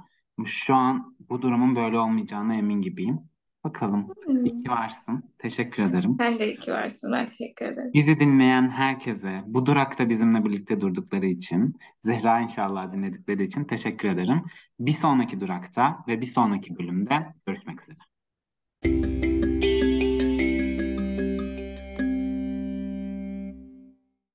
[0.46, 3.20] Şu an bu durumun böyle olmayacağına emin gibiyim.
[3.64, 4.08] Bakalım.
[4.26, 4.44] Hmm.
[4.44, 5.22] İyi ki varsın.
[5.38, 6.16] Teşekkür ederim.
[6.20, 7.12] Sen de iyi ki varsın.
[7.12, 7.90] Ben teşekkür ederim.
[7.94, 14.42] Bizi dinleyen herkese, bu durakta bizimle birlikte durdukları için, Zehra inşallah dinledikleri için teşekkür ederim.
[14.80, 17.98] Bir sonraki durakta ve bir sonraki bölümde görüşmek üzere.